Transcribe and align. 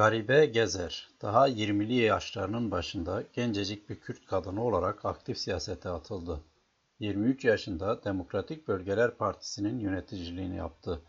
Garibe 0.00 0.46
Gezer, 0.46 1.08
daha 1.22 1.48
20'li 1.48 1.94
yaşlarının 1.94 2.70
başında 2.70 3.22
gencecik 3.32 3.88
bir 3.88 4.00
Kürt 4.00 4.26
kadını 4.26 4.64
olarak 4.64 5.04
aktif 5.04 5.38
siyasete 5.38 5.88
atıldı. 5.88 6.40
23 6.98 7.44
yaşında 7.44 8.04
Demokratik 8.04 8.68
Bölgeler 8.68 9.16
Partisi'nin 9.16 9.78
yöneticiliğini 9.78 10.56
yaptı. 10.56 11.02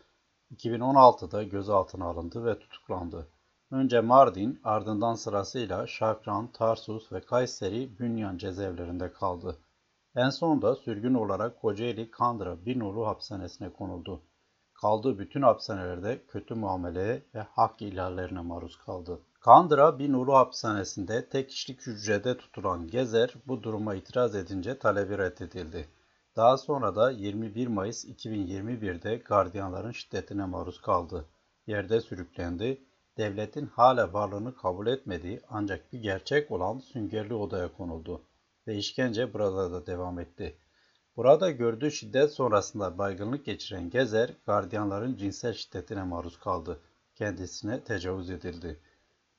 2016'da 0.54 1.42
gözaltına 1.42 2.04
alındı 2.04 2.44
ve 2.44 2.58
tutuklandı. 2.58 3.28
Önce 3.70 4.00
Mardin, 4.00 4.60
ardından 4.64 5.14
sırasıyla 5.14 5.86
Şakran, 5.86 6.52
Tarsus 6.52 7.12
ve 7.12 7.20
Kayseri 7.20 7.98
Bünyan 7.98 8.38
cezaevlerinde 8.38 9.12
kaldı. 9.12 9.58
En 10.16 10.30
sonunda 10.30 10.74
sürgün 10.74 11.14
olarak 11.14 11.60
Kocaeli 11.60 12.10
Kandıra 12.10 12.66
Binolu 12.66 13.06
hapishanesine 13.06 13.72
konuldu. 13.72 14.22
Kaldığı 14.82 15.18
bütün 15.18 15.42
hapishanelerde 15.42 16.26
kötü 16.28 16.54
muameleye 16.54 17.22
ve 17.34 17.40
hak 17.40 17.82
ihlallerine 17.82 18.40
maruz 18.40 18.76
kaldı. 18.76 19.20
Kandıra 19.40 19.98
Binolu 19.98 20.34
hapishanesinde 20.34 21.28
tek 21.28 21.48
kişilik 21.48 21.86
hücrede 21.86 22.36
tutulan 22.36 22.86
Gezer 22.86 23.34
bu 23.46 23.62
duruma 23.62 23.94
itiraz 23.94 24.34
edince 24.34 24.78
talebi 24.78 25.18
reddedildi. 25.18 25.88
Daha 26.36 26.56
sonra 26.56 26.96
da 26.96 27.10
21 27.10 27.66
Mayıs 27.66 28.04
2021'de 28.04 29.16
gardiyanların 29.16 29.92
şiddetine 29.92 30.44
maruz 30.44 30.80
kaldı. 30.80 31.24
Yerde 31.66 32.00
sürüklendi. 32.00 32.82
Devletin 33.16 33.66
hala 33.66 34.12
varlığını 34.12 34.56
kabul 34.56 34.86
etmediği 34.86 35.40
ancak 35.48 35.92
bir 35.92 35.98
gerçek 35.98 36.50
olan 36.50 36.78
süngerli 36.78 37.34
odaya 37.34 37.72
konuldu 37.72 38.22
ve 38.66 38.76
işkence 38.76 39.34
burada 39.34 39.72
da 39.72 39.86
devam 39.86 40.18
etti. 40.18 40.58
Burada 41.16 41.50
gördüğü 41.50 41.90
şiddet 41.90 42.32
sonrasında 42.32 42.98
baygınlık 42.98 43.44
geçiren 43.44 43.90
Gezer, 43.90 44.30
gardiyanların 44.46 45.16
cinsel 45.16 45.52
şiddetine 45.52 46.02
maruz 46.02 46.38
kaldı. 46.38 46.80
Kendisine 47.14 47.84
tecavüz 47.84 48.30
edildi. 48.30 48.80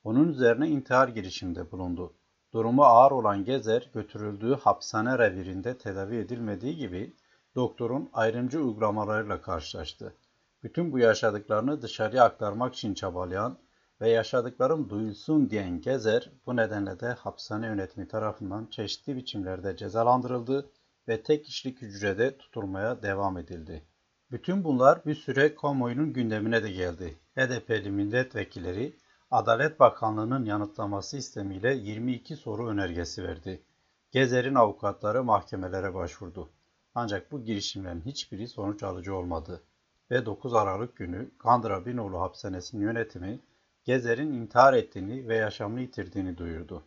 Onun 0.04 0.28
üzerine 0.28 0.68
intihar 0.68 1.08
girişiminde 1.08 1.70
bulundu. 1.70 2.14
Durumu 2.52 2.84
ağır 2.84 3.10
olan 3.10 3.44
Gezer, 3.44 3.90
götürüldüğü 3.94 4.54
hapishane 4.54 5.18
revirinde 5.18 5.78
tedavi 5.78 6.16
edilmediği 6.16 6.76
gibi 6.76 7.12
doktorun 7.54 8.10
ayrımcı 8.12 8.60
uygulamalarıyla 8.60 9.40
karşılaştı. 9.40 10.14
Bütün 10.62 10.92
bu 10.92 10.98
yaşadıklarını 10.98 11.82
dışarıya 11.82 12.24
aktarmak 12.24 12.74
için 12.74 12.94
çabalayan 12.94 13.58
ve 14.00 14.10
yaşadıklarım 14.10 14.90
duyulsun 14.90 15.50
diyen 15.50 15.80
Gezer, 15.80 16.30
bu 16.46 16.56
nedenle 16.56 17.00
de 17.00 17.08
hapishane 17.08 17.66
yönetimi 17.66 18.08
tarafından 18.08 18.66
çeşitli 18.66 19.16
biçimlerde 19.16 19.76
cezalandırıldı 19.76 20.70
ve 21.08 21.22
tek 21.22 21.44
kişilik 21.44 21.82
hücrede 21.82 22.38
tutulmaya 22.38 23.02
devam 23.02 23.38
edildi. 23.38 23.84
Bütün 24.30 24.64
bunlar 24.64 25.04
bir 25.06 25.14
süre 25.14 25.54
kamuoyunun 25.54 26.12
gündemine 26.12 26.62
de 26.62 26.70
geldi. 26.70 27.18
HDP'li 27.36 27.90
milletvekilleri 27.90 28.96
Adalet 29.30 29.80
Bakanlığı'nın 29.80 30.44
yanıtlaması 30.44 31.16
istemiyle 31.16 31.74
22 31.74 32.36
soru 32.36 32.68
önergesi 32.68 33.22
verdi. 33.24 33.62
Gezer'in 34.10 34.54
avukatları 34.54 35.24
mahkemelere 35.24 35.94
başvurdu. 35.94 36.50
Ancak 36.94 37.32
bu 37.32 37.44
girişimlerin 37.44 38.00
hiçbiri 38.00 38.48
sonuç 38.48 38.82
alıcı 38.82 39.14
olmadı. 39.14 39.62
Ve 40.10 40.26
9 40.26 40.54
Aralık 40.54 40.96
günü 40.96 41.30
Kandıra 41.38 41.86
Binoğlu 41.86 42.20
Hapishanesi'nin 42.20 42.82
yönetimi 42.82 43.40
Gezer'in 43.84 44.32
intihar 44.32 44.74
ettiğini 44.74 45.28
ve 45.28 45.36
yaşamını 45.36 45.80
yitirdiğini 45.80 46.38
duyurdu. 46.38 46.84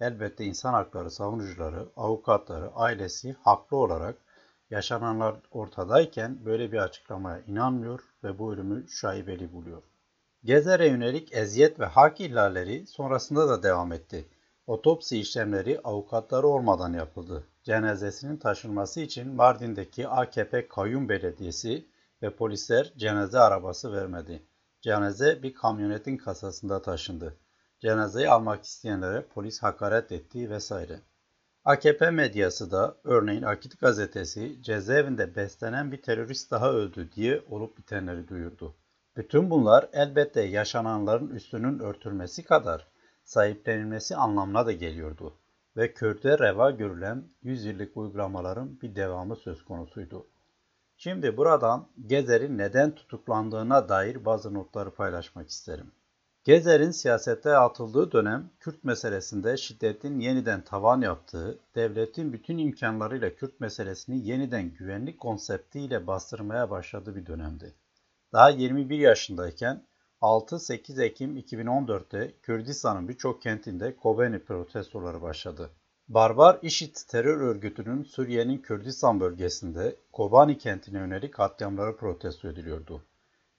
Elbette 0.00 0.44
insan 0.44 0.72
hakları 0.72 1.10
savunucuları, 1.10 1.88
avukatları, 1.96 2.70
ailesi 2.74 3.36
haklı 3.42 3.76
olarak 3.76 4.16
yaşananlar 4.70 5.36
ortadayken 5.50 6.44
böyle 6.44 6.72
bir 6.72 6.78
açıklamaya 6.78 7.40
inanmıyor 7.40 8.00
ve 8.24 8.38
bu 8.38 8.52
ölümü 8.52 8.88
şaibeli 8.88 9.52
buluyor. 9.52 9.82
Gezer'e 10.44 10.88
yönelik 10.88 11.32
eziyet 11.32 11.80
ve 11.80 11.84
hak 11.84 12.20
ihlalleri 12.20 12.86
sonrasında 12.86 13.48
da 13.48 13.62
devam 13.62 13.92
etti. 13.92 14.28
Otopsi 14.66 15.18
işlemleri 15.18 15.80
avukatları 15.84 16.46
olmadan 16.46 16.92
yapıldı. 16.92 17.44
Cenazesinin 17.62 18.36
taşınması 18.36 19.00
için 19.00 19.34
Mardin'deki 19.34 20.08
AKP 20.08 20.68
Kayyum 20.68 21.08
Belediyesi 21.08 21.86
ve 22.22 22.36
polisler 22.36 22.92
cenaze 22.96 23.38
arabası 23.38 23.92
vermedi. 23.92 24.42
Cenaze 24.80 25.42
bir 25.42 25.54
kamyonetin 25.54 26.16
kasasında 26.16 26.82
taşındı. 26.82 27.36
Cenazeyi 27.80 28.28
almak 28.28 28.64
isteyenlere 28.64 29.26
polis 29.34 29.62
hakaret 29.62 30.12
etti 30.12 30.50
vesaire. 30.50 31.00
AKP 31.64 32.10
medyası 32.10 32.70
da 32.70 32.96
örneğin 33.04 33.42
Akit 33.42 33.80
gazetesi 33.80 34.62
cezaevinde 34.62 35.36
beslenen 35.36 35.92
bir 35.92 36.02
terörist 36.02 36.50
daha 36.50 36.72
öldü 36.72 37.12
diye 37.12 37.42
olup 37.50 37.78
bitenleri 37.78 38.28
duyurdu. 38.28 38.74
Bütün 39.16 39.50
bunlar 39.50 39.88
elbette 39.92 40.42
yaşananların 40.42 41.28
üstünün 41.28 41.78
örtülmesi 41.78 42.44
kadar 42.44 42.88
sahiplenilmesi 43.24 44.16
anlamına 44.16 44.66
da 44.66 44.72
geliyordu 44.72 45.38
ve 45.76 45.94
körde 45.94 46.38
reva 46.38 46.70
görülen 46.70 47.24
100 47.42 47.64
yıllık 47.64 47.96
uygulamaların 47.96 48.80
bir 48.80 48.96
devamı 48.96 49.36
söz 49.36 49.64
konusuydu. 49.64 50.26
Şimdi 50.96 51.36
buradan 51.36 51.88
Gezer'in 52.06 52.58
neden 52.58 52.90
tutuklandığına 52.94 53.88
dair 53.88 54.24
bazı 54.24 54.54
notları 54.54 54.90
paylaşmak 54.90 55.48
isterim. 55.48 55.92
Gezer'in 56.48 56.90
siyasete 56.90 57.56
atıldığı 57.56 58.12
dönem 58.12 58.50
Kürt 58.60 58.84
meselesinde 58.84 59.56
şiddetin 59.56 60.20
yeniden 60.20 60.64
tavan 60.64 61.00
yaptığı, 61.00 61.58
devletin 61.74 62.32
bütün 62.32 62.58
imkanlarıyla 62.58 63.34
Kürt 63.34 63.60
meselesini 63.60 64.28
yeniden 64.28 64.74
güvenlik 64.74 65.20
konseptiyle 65.20 66.06
bastırmaya 66.06 66.70
başladığı 66.70 67.16
bir 67.16 67.26
dönemdi. 67.26 67.74
Daha 68.32 68.50
21 68.50 68.98
yaşındayken 68.98 69.86
6-8 70.22 71.02
Ekim 71.02 71.36
2014'te 71.36 72.32
Kürdistan'ın 72.42 73.08
birçok 73.08 73.42
kentinde 73.42 73.96
Kobani 73.96 74.38
protestoları 74.38 75.22
başladı. 75.22 75.70
Barbar 76.08 76.58
IŞİD 76.62 76.96
terör 77.08 77.40
örgütünün 77.40 78.02
Suriye'nin 78.02 78.58
Kürdistan 78.58 79.20
bölgesinde 79.20 79.96
Kobani 80.12 80.58
kentine 80.58 80.98
yönelik 80.98 81.34
katliamları 81.34 81.96
protesto 81.96 82.48
ediliyordu. 82.48 83.02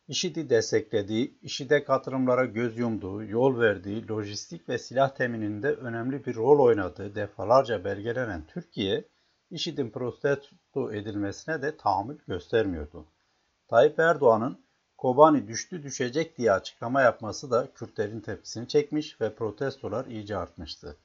IŞİD'i 0.09 0.50
desteklediği, 0.50 1.40
IŞİD'e 1.42 1.84
katılımlara 1.84 2.46
göz 2.46 2.78
yumduğu, 2.78 3.24
yol 3.24 3.59
verdiği, 3.59 4.08
lojistik 4.08 4.70
ve 4.70 4.78
silah 4.78 5.09
temininde 5.16 5.74
önemli 5.74 6.25
bir 6.25 6.36
rol 6.36 6.59
oynadığı 6.59 7.16
defalarca 7.16 7.84
belgelenen 7.84 8.46
Türkiye, 8.47 9.03
IŞİD'in 9.52 9.90
protesto 9.90 10.94
edilmesine 10.94 11.62
de 11.62 11.78
tahammül 11.78 12.18
göstermiyordu. 12.28 13.06
Tayyip 13.68 14.00
Erdoğan'ın 14.00 14.66
Kobani 14.97 15.47
düştü 15.47 15.84
düşecek 15.84 16.38
diye 16.38 16.52
açıklama 16.52 17.02
yapması 17.02 17.52
da 17.52 17.74
Kürtlerin 17.74 18.20
tepkisini 18.20 18.68
çekmiş 18.68 19.22
ve 19.22 19.36
protestolar 19.36 20.06
iyice 20.06 20.38
artmıştı. 20.38 20.97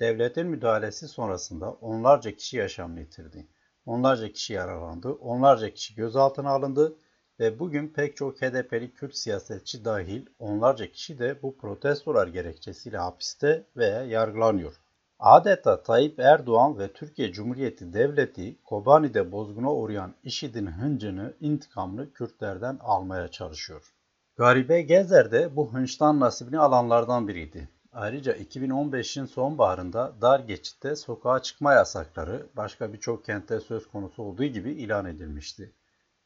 Devletin 0.00 0.46
müdahalesi 0.46 1.08
sonrasında 1.08 1.70
onlarca 1.70 2.36
kişi 2.36 2.56
yaşamını 2.56 3.00
yitirdi. 3.00 3.46
Onlarca 3.86 4.32
kişi 4.32 4.52
yaralandı, 4.52 5.08
onlarca 5.08 5.70
kişi 5.70 5.94
gözaltına 5.94 6.50
alındı 6.50 6.96
ve 7.40 7.58
bugün 7.58 7.88
pek 7.88 8.16
çok 8.16 8.42
HDP'li 8.42 8.94
Kürt 8.94 9.16
siyasetçi 9.16 9.84
dahil 9.84 10.26
onlarca 10.38 10.92
kişi 10.92 11.18
de 11.18 11.42
bu 11.42 11.56
protestolar 11.56 12.26
gerekçesiyle 12.26 12.98
hapiste 12.98 13.66
veya 13.76 14.04
yargılanıyor. 14.04 14.74
Adeta 15.18 15.82
Tayyip 15.82 16.18
Erdoğan 16.18 16.78
ve 16.78 16.92
Türkiye 16.92 17.32
Cumhuriyeti 17.32 17.92
Devleti 17.92 18.62
Kobani'de 18.64 19.32
bozguna 19.32 19.74
uğrayan 19.74 20.14
IŞİD'in 20.24 20.66
hıncını, 20.66 21.34
intikamını 21.40 22.12
Kürtlerden 22.12 22.78
almaya 22.80 23.28
çalışıyor. 23.28 23.94
Garibe 24.36 24.82
Gezer 24.82 25.32
de 25.32 25.56
bu 25.56 25.72
hınçtan 25.72 26.20
nasibini 26.20 26.58
alanlardan 26.58 27.28
biriydi. 27.28 27.68
Ayrıca 27.92 28.32
2015'in 28.32 29.24
sonbaharında 29.24 30.12
dar 30.20 30.40
geçitte 30.40 30.96
sokağa 30.96 31.42
çıkma 31.42 31.72
yasakları 31.72 32.46
başka 32.56 32.92
birçok 32.92 33.24
kentte 33.24 33.60
söz 33.60 33.86
konusu 33.86 34.22
olduğu 34.22 34.44
gibi 34.44 34.72
ilan 34.72 35.06
edilmişti. 35.06 35.72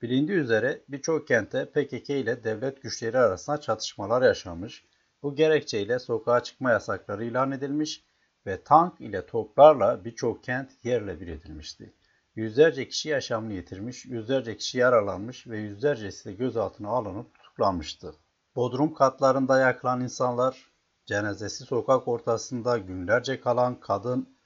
Bilindiği 0.02 0.36
üzere 0.36 0.84
birçok 0.88 1.28
kentte 1.28 1.70
PKK 1.70 2.10
ile 2.10 2.44
devlet 2.44 2.82
güçleri 2.82 3.18
arasında 3.18 3.60
çatışmalar 3.60 4.22
yaşanmış, 4.22 4.84
bu 5.22 5.34
gerekçeyle 5.34 5.98
sokağa 5.98 6.42
çıkma 6.42 6.70
yasakları 6.70 7.24
ilan 7.24 7.52
edilmiş 7.52 8.04
ve 8.46 8.62
tank 8.62 9.00
ile 9.00 9.26
toplarla 9.26 10.04
birçok 10.04 10.44
kent 10.44 10.70
yerle 10.84 11.20
bir 11.20 11.28
edilmişti. 11.28 11.94
Yüzlerce 12.34 12.88
kişi 12.88 13.08
yaşamını 13.08 13.52
yitirmiş, 13.52 14.06
yüzlerce 14.06 14.56
kişi 14.56 14.78
yaralanmış 14.78 15.46
ve 15.46 15.58
yüzlercesi 15.58 16.28
de 16.28 16.32
gözaltına 16.32 16.88
alınıp 16.88 17.34
tutuklanmıştı. 17.34 18.14
Bodrum 18.56 18.94
katlarında 18.94 19.60
yakılan 19.60 20.00
insanlar, 20.00 20.70
cenazesi 21.06 21.64
sokak 21.64 22.08
ortasında 22.08 22.78
günlerce 22.78 23.40
kalan 23.40 23.80
kadın, 23.80 24.36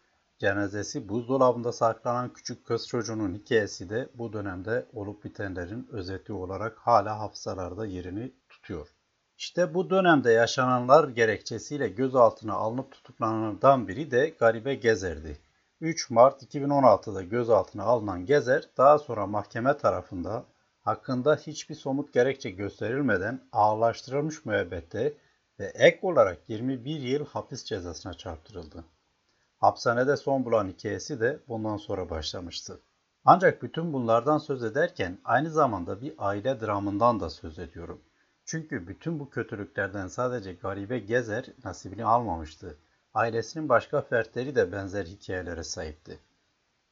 cenazesi 0.45 1.09
buzdolabında 1.09 1.73
saklanan 1.73 2.33
küçük 2.33 2.67
kız 2.67 2.89
çocuğunun 2.89 3.35
hikayesi 3.35 3.91
de 3.91 4.09
bu 4.15 4.33
dönemde 4.33 4.87
olup 4.93 5.25
bitenlerin 5.25 5.89
özeti 5.93 6.33
olarak 6.33 6.79
hala 6.79 7.19
hafızalarda 7.19 7.87
yerini 7.87 8.33
tutuyor. 8.49 8.89
İşte 9.39 9.75
bu 9.75 9.91
dönemde 9.91 10.33
yaşananlar 10.33 11.09
gerekçesiyle 11.09 11.89
gözaltına 11.89 12.55
alınıp 12.55 12.93
tutuklananlardan 12.93 13.89
biri 13.89 14.11
de 14.11 14.35
Garibe 14.39 14.75
Gezer'di. 14.75 15.39
3 15.81 16.11
Mart 16.11 16.43
2016'da 16.43 17.23
gözaltına 17.23 17.83
alınan 17.83 18.27
Gezer 18.27 18.69
daha 18.77 18.99
sonra 18.99 19.27
mahkeme 19.27 19.77
tarafında 19.77 20.45
hakkında 20.83 21.37
hiçbir 21.37 21.75
somut 21.75 22.13
gerekçe 22.13 22.51
gösterilmeden 22.51 23.41
ağırlaştırılmış 23.53 24.45
müebbette 24.45 25.13
ve 25.61 25.67
ek 25.75 25.99
olarak 26.03 26.39
21 26.49 27.01
yıl 27.01 27.27
hapis 27.27 27.65
cezasına 27.65 28.15
çarptırıldı. 28.15 28.85
Hapishanede 29.59 30.17
son 30.17 30.45
bulan 30.45 30.69
hikayesi 30.69 31.21
de 31.21 31.41
bundan 31.49 31.77
sonra 31.77 32.11
başlamıştı. 32.11 32.81
Ancak 33.25 33.63
bütün 33.63 33.93
bunlardan 33.93 34.39
söz 34.39 34.65
ederken 34.65 35.19
aynı 35.25 35.51
zamanda 35.51 36.01
bir 36.01 36.15
aile 36.19 36.61
dramından 36.61 37.21
da 37.21 37.31
söz 37.31 37.59
ediyorum. 37.59 38.01
Çünkü 38.45 38.89
bütün 38.89 39.21
bu 39.21 39.31
kötülüklerden 39.31 40.09
sadece 40.09 40.53
garibe 40.53 40.99
Gezer 40.99 41.47
nasibini 41.65 42.05
almamıştı. 42.05 42.79
Ailesinin 43.15 43.69
başka 43.69 44.03
fertleri 44.03 44.55
de 44.55 44.73
benzer 44.73 45.07
hikayelere 45.07 45.65
sahipti. 45.65 46.19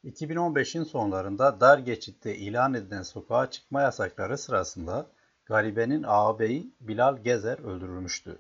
2015'in 0.05 0.85
sonlarında 0.85 1.61
dar 1.61 1.79
geçitte 1.79 2.37
ilan 2.37 2.75
edilen 2.75 3.03
sokağa 3.03 3.51
çıkma 3.51 3.81
yasakları 3.81 4.39
sırasında 4.39 5.07
Garibe'nin 5.47 6.05
ağabeyi 6.07 6.75
Bilal 6.81 7.17
Gezer 7.17 7.59
öldürülmüştü. 7.59 8.39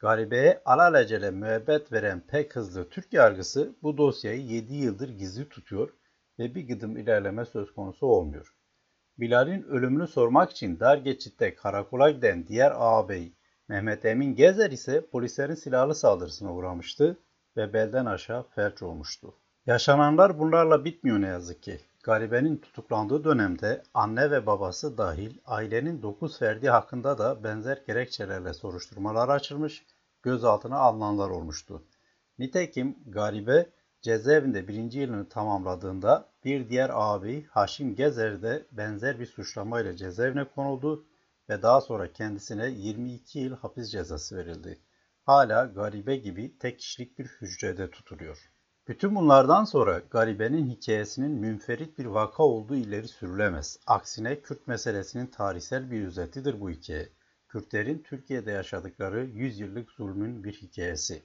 Garibe'ye 0.00 0.62
alelacele 0.64 1.30
müebbet 1.30 1.92
veren 1.92 2.20
pek 2.20 2.56
hızlı 2.56 2.88
Türk 2.88 3.12
yargısı 3.12 3.74
bu 3.82 3.98
dosyayı 3.98 4.40
7 4.40 4.74
yıldır 4.74 5.08
gizli 5.08 5.48
tutuyor 5.48 5.90
ve 6.38 6.54
bir 6.54 6.68
gıdım 6.68 6.96
ilerleme 6.96 7.44
söz 7.44 7.74
konusu 7.74 8.06
olmuyor. 8.06 8.54
Bilal'in 9.18 9.62
ölümünü 9.62 10.06
sormak 10.06 10.50
için 10.50 10.80
dar 10.80 10.98
geçitte 10.98 11.54
karakola 11.54 12.10
giden 12.10 12.46
diğer 12.46 12.72
ağabey 12.76 13.32
Mehmet 13.68 14.04
Emin 14.04 14.34
Gezer 14.34 14.70
ise 14.70 15.06
polislerin 15.06 15.54
silahlı 15.54 15.94
saldırısına 15.94 16.54
uğramıştı 16.54 17.16
ve 17.56 17.72
belden 17.72 18.06
aşağı 18.06 18.42
felç 18.42 18.82
olmuştu. 18.82 19.34
Yaşananlar 19.66 20.38
bunlarla 20.38 20.84
bitmiyor 20.84 21.20
ne 21.20 21.26
yazık 21.26 21.62
ki. 21.62 21.80
Garibenin 22.08 22.56
tutuklandığı 22.56 23.24
dönemde 23.24 23.82
anne 23.94 24.30
ve 24.30 24.46
babası 24.46 24.98
dahil 24.98 25.38
ailenin 25.46 26.02
9 26.02 26.38
ferdi 26.38 26.68
hakkında 26.68 27.18
da 27.18 27.44
benzer 27.44 27.82
gerekçelerle 27.86 28.54
soruşturmalar 28.54 29.28
açılmış, 29.28 29.86
gözaltına 30.22 30.76
alınanlar 30.76 31.30
olmuştu. 31.30 31.82
Nitekim 32.38 32.96
Garibe 33.06 33.66
cezaevinde 34.02 34.68
birinci 34.68 34.98
yılını 34.98 35.28
tamamladığında 35.28 36.28
bir 36.44 36.68
diğer 36.68 36.90
ağabey 36.92 37.46
Haşim 37.46 37.96
Gezer 37.96 38.42
de 38.42 38.66
benzer 38.72 39.20
bir 39.20 39.26
suçlamayla 39.26 39.96
cezaevine 39.96 40.44
konuldu 40.44 41.04
ve 41.48 41.62
daha 41.62 41.80
sonra 41.80 42.12
kendisine 42.12 42.68
22 42.68 43.38
yıl 43.38 43.56
hapis 43.56 43.90
cezası 43.90 44.36
verildi. 44.36 44.78
Hala 45.24 45.64
garibe 45.64 46.16
gibi 46.16 46.58
tek 46.58 46.78
kişilik 46.78 47.18
bir 47.18 47.26
hücrede 47.26 47.90
tutuluyor. 47.90 48.50
Bütün 48.88 49.14
bunlardan 49.14 49.64
sonra 49.64 50.02
garibenin 50.10 50.70
hikayesinin 50.70 51.30
münferit 51.30 51.98
bir 51.98 52.04
vaka 52.04 52.42
olduğu 52.42 52.74
ileri 52.74 53.08
sürülemez. 53.08 53.78
Aksine 53.86 54.40
Kürt 54.40 54.66
meselesinin 54.66 55.26
tarihsel 55.26 55.90
bir 55.90 56.06
özetidir 56.06 56.60
bu 56.60 56.70
hikaye. 56.70 57.08
Kürtlerin 57.48 58.02
Türkiye'de 58.02 58.50
yaşadıkları 58.50 59.24
100 59.24 59.60
yıllık 59.60 59.90
zulmün 59.90 60.44
bir 60.44 60.52
hikayesi. 60.52 61.22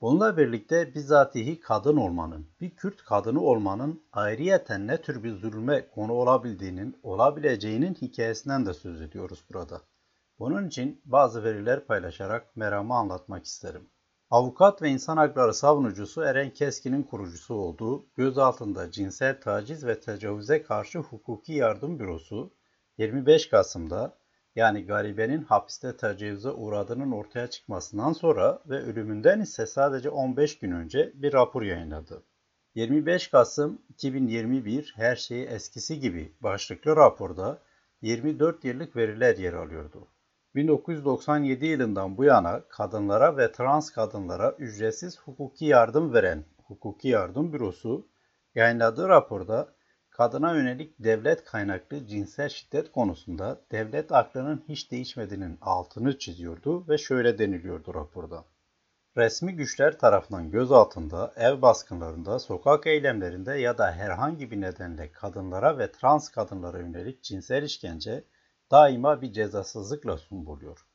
Bununla 0.00 0.36
birlikte 0.36 0.94
bizatihi 0.94 1.60
kadın 1.60 1.96
olmanın, 1.96 2.46
bir 2.60 2.70
Kürt 2.70 3.04
kadını 3.04 3.40
olmanın 3.40 4.02
ayrıyeten 4.12 4.86
ne 4.86 5.02
tür 5.02 5.22
bir 5.22 5.36
zulme 5.36 5.88
konu 5.88 6.12
olabildiğinin, 6.12 6.96
olabileceğinin 7.02 7.94
hikayesinden 7.94 8.66
de 8.66 8.74
söz 8.74 9.00
ediyoruz 9.00 9.44
burada. 9.52 9.80
Bunun 10.38 10.68
için 10.68 11.00
bazı 11.04 11.44
veriler 11.44 11.86
paylaşarak 11.86 12.56
meramı 12.56 12.94
anlatmak 12.94 13.44
isterim. 13.44 13.88
Avukat 14.32 14.82
ve 14.82 14.88
insan 14.88 15.16
hakları 15.16 15.54
savunucusu 15.54 16.22
Eren 16.22 16.50
Keskin'in 16.50 17.02
kurucusu 17.02 17.54
olduğu 17.54 18.04
gözaltında 18.16 18.90
cinsel 18.90 19.40
taciz 19.40 19.86
ve 19.86 20.00
tecavüze 20.00 20.62
karşı 20.62 20.98
hukuki 20.98 21.52
yardım 21.52 21.98
bürosu 21.98 22.50
25 22.98 23.48
Kasım'da 23.48 24.18
yani 24.56 24.86
garibenin 24.86 25.42
hapiste 25.42 25.96
tecavüze 25.96 26.50
uğradığının 26.50 27.12
ortaya 27.12 27.50
çıkmasından 27.50 28.12
sonra 28.12 28.62
ve 28.66 28.76
ölümünden 28.82 29.40
ise 29.40 29.66
sadece 29.66 30.10
15 30.10 30.58
gün 30.58 30.72
önce 30.72 31.12
bir 31.14 31.32
rapor 31.32 31.62
yayınladı. 31.62 32.22
25 32.74 33.28
Kasım 33.28 33.82
2021 33.88 34.92
her 34.96 35.16
şeyi 35.16 35.44
eskisi 35.44 36.00
gibi 36.00 36.32
başlıklı 36.40 36.96
raporda 36.96 37.58
24 38.02 38.64
yıllık 38.64 38.96
veriler 38.96 39.36
yer 39.36 39.52
alıyordu. 39.52 40.08
1997 40.54 41.66
yılından 41.66 42.16
bu 42.16 42.24
yana 42.24 42.68
kadınlara 42.68 43.36
ve 43.36 43.52
trans 43.52 43.90
kadınlara 43.90 44.50
ücretsiz 44.50 45.20
hukuki 45.20 45.64
yardım 45.64 46.14
veren 46.14 46.44
Hukuki 46.72 47.08
Yardım 47.08 47.52
Bürosu 47.52 48.08
yayınladığı 48.54 49.08
raporda 49.08 49.74
kadına 50.10 50.54
yönelik 50.54 50.94
devlet 50.98 51.44
kaynaklı 51.44 52.06
cinsel 52.06 52.48
şiddet 52.48 52.92
konusunda 52.92 53.60
devlet 53.72 54.12
aklının 54.12 54.64
hiç 54.68 54.90
değişmediğinin 54.90 55.58
altını 55.60 56.18
çiziyordu 56.18 56.88
ve 56.88 56.98
şöyle 56.98 57.38
deniliyordu 57.38 57.94
raporda. 57.94 58.44
Resmi 59.16 59.56
güçler 59.56 59.98
tarafından 59.98 60.50
gözaltında, 60.50 61.32
ev 61.36 61.62
baskınlarında, 61.62 62.38
sokak 62.38 62.86
eylemlerinde 62.86 63.52
ya 63.52 63.78
da 63.78 63.92
herhangi 63.92 64.50
bir 64.50 64.60
nedenle 64.60 65.12
kadınlara 65.12 65.78
ve 65.78 65.92
trans 65.92 66.28
kadınlara 66.28 66.78
yönelik 66.78 67.22
cinsel 67.22 67.62
işkence 67.62 68.24
daima 68.72 69.22
bir 69.22 69.32
cezasızlıkla 69.32 70.18
sunbuluyor. 70.18 70.86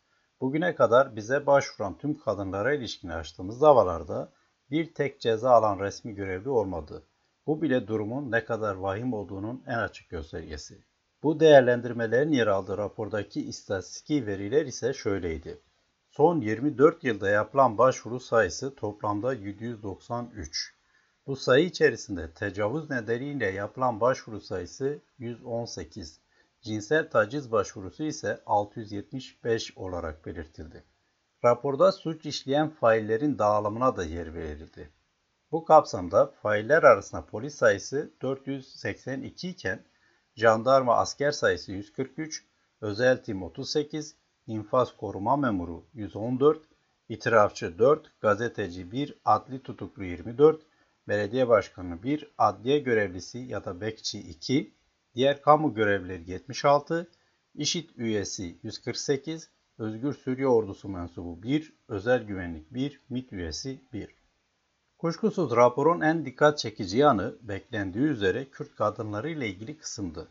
Bugüne 0.42 0.76
kadar 0.76 1.16
bize 1.16 1.46
başvuran 1.46 1.98
tüm 1.98 2.20
kadınlara 2.20 2.74
ilişkin 2.74 3.10
açtığımız 3.10 3.62
davalarda 3.62 4.32
bir 4.72 4.94
tek 4.94 5.22
ceza 5.22 5.52
alan 5.52 5.80
resmi 5.80 6.16
görevli 6.16 6.50
olmadı. 6.50 7.04
Bu 7.48 7.62
bile 7.62 7.88
durumun 7.88 8.32
ne 8.32 8.46
kadar 8.46 8.76
vahim 8.76 9.14
olduğunun 9.14 9.64
en 9.68 9.78
açık 9.78 10.10
göstergesi. 10.10 10.84
Bu 11.24 11.40
değerlendirmelerin 11.40 12.32
yer 12.32 12.48
aldığı 12.48 12.78
rapordaki 12.78 13.42
istatistiki 13.42 14.28
veriler 14.28 14.66
ise 14.66 14.94
şöyleydi. 14.94 15.62
Son 16.10 16.42
24 16.42 17.04
yılda 17.04 17.30
yapılan 17.30 17.78
başvuru 17.78 18.20
sayısı 18.20 18.76
toplamda 18.76 19.34
793. 19.34 20.74
Bu 21.28 21.36
sayı 21.36 21.66
içerisinde 21.66 22.32
tecavüz 22.32 22.90
nedeniyle 22.90 23.46
yapılan 23.46 24.02
başvuru 24.02 24.42
sayısı 24.42 25.00
118. 25.18 26.27
Cinsel 26.62 27.10
taciz 27.10 27.52
başvurusu 27.52 28.04
ise 28.04 28.42
675 28.46 29.78
olarak 29.78 30.26
belirtildi. 30.26 30.84
Raporda 31.46 31.92
suç 31.92 32.26
işleyen 32.26 32.70
faillerin 32.70 33.40
dağılımına 33.40 33.98
da 33.98 34.04
yer 34.04 34.34
verildi. 34.34 34.92
Bu 35.52 35.66
kapsamda 35.66 36.28
failler 36.28 36.84
arasında 36.84 37.26
polis 37.26 37.56
sayısı 37.56 38.12
482 38.22 39.50
iken 39.50 39.86
jandarma 40.36 40.96
asker 40.96 41.32
sayısı 41.32 41.72
143, 41.72 42.46
özel 42.82 43.24
tim 43.24 43.44
38, 43.44 44.16
infaz 44.48 44.98
koruma 44.98 45.38
memuru 45.38 45.86
114, 45.94 46.62
itirafçı 47.10 47.80
4, 47.80 48.22
gazeteci 48.22 48.92
1, 48.92 49.18
adli 49.26 49.64
tutuklu 49.64 50.04
24, 50.04 50.62
belediye 51.08 51.48
başkanı 51.48 52.04
1, 52.04 52.32
adliye 52.38 52.80
görevlisi 52.80 53.40
ya 53.40 53.66
da 53.66 53.82
bekçi 53.82 54.20
2, 54.20 54.77
diğer 55.18 55.42
kamu 55.42 55.74
görevlileri 55.74 56.32
76, 56.32 57.08
işit 57.56 57.98
üyesi 57.98 58.60
148, 58.64 59.50
Özgür 59.78 60.14
Suriye 60.14 60.48
Ordusu 60.48 60.90
mensubu 60.90 61.44
1, 61.44 61.74
özel 61.88 62.24
güvenlik 62.24 62.74
1, 62.74 63.02
MİT 63.10 63.34
üyesi 63.34 63.82
1. 63.94 64.16
Kuşkusuz 64.98 65.56
raporun 65.56 66.02
en 66.02 66.26
dikkat 66.26 66.58
çekici 66.58 66.98
yanı 66.98 67.36
beklendiği 67.42 68.04
üzere 68.04 68.50
Kürt 68.50 68.76
kadınları 68.76 69.30
ile 69.30 69.50
ilgili 69.50 69.78
kısımdı. 69.78 70.28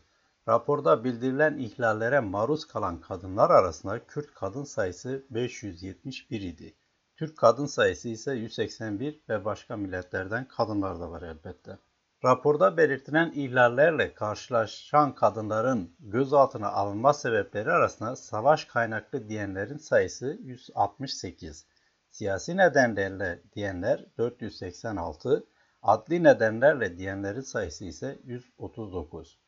Raporda 0.47 1.03
bildirilen 1.03 1.57
ihlallere 1.57 2.19
maruz 2.19 2.65
kalan 2.65 3.01
kadınlar 3.01 3.49
arasında 3.49 4.05
Kürt 4.05 4.33
kadın 4.33 4.63
sayısı 4.63 5.25
571 5.29 6.41
idi. 6.41 6.73
Türk 7.15 7.37
kadın 7.37 7.65
sayısı 7.65 8.09
ise 8.09 8.33
181 8.33 9.21
ve 9.29 9.45
başka 9.45 9.77
milletlerden 9.77 10.47
kadınlar 10.47 10.99
da 10.99 11.11
var 11.11 11.21
elbette. 11.21 11.77
Raporda 12.25 12.77
belirtilen 12.77 13.31
ihlallerle 13.35 14.13
karşılaşan 14.13 15.15
kadınların 15.15 15.95
gözaltına 15.99 16.71
alınma 16.71 17.13
sebepleri 17.13 17.71
arasında 17.71 18.15
savaş 18.15 18.65
kaynaklı 18.65 19.29
diyenlerin 19.29 19.77
sayısı 19.77 20.39
168, 20.43 21.65
siyasi 22.11 22.57
nedenlerle 22.57 23.41
diyenler 23.55 24.05
486, 24.17 25.47
adli 25.81 26.23
nedenlerle 26.23 26.97
diyenlerin 26.97 27.41
sayısı 27.41 27.85
ise 27.85 28.19
139 28.23 29.39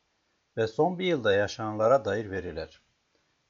ve 0.56 0.66
son 0.66 0.98
bir 0.98 1.06
yılda 1.06 1.32
yaşananlara 1.32 2.04
dair 2.04 2.30
veriler. 2.30 2.82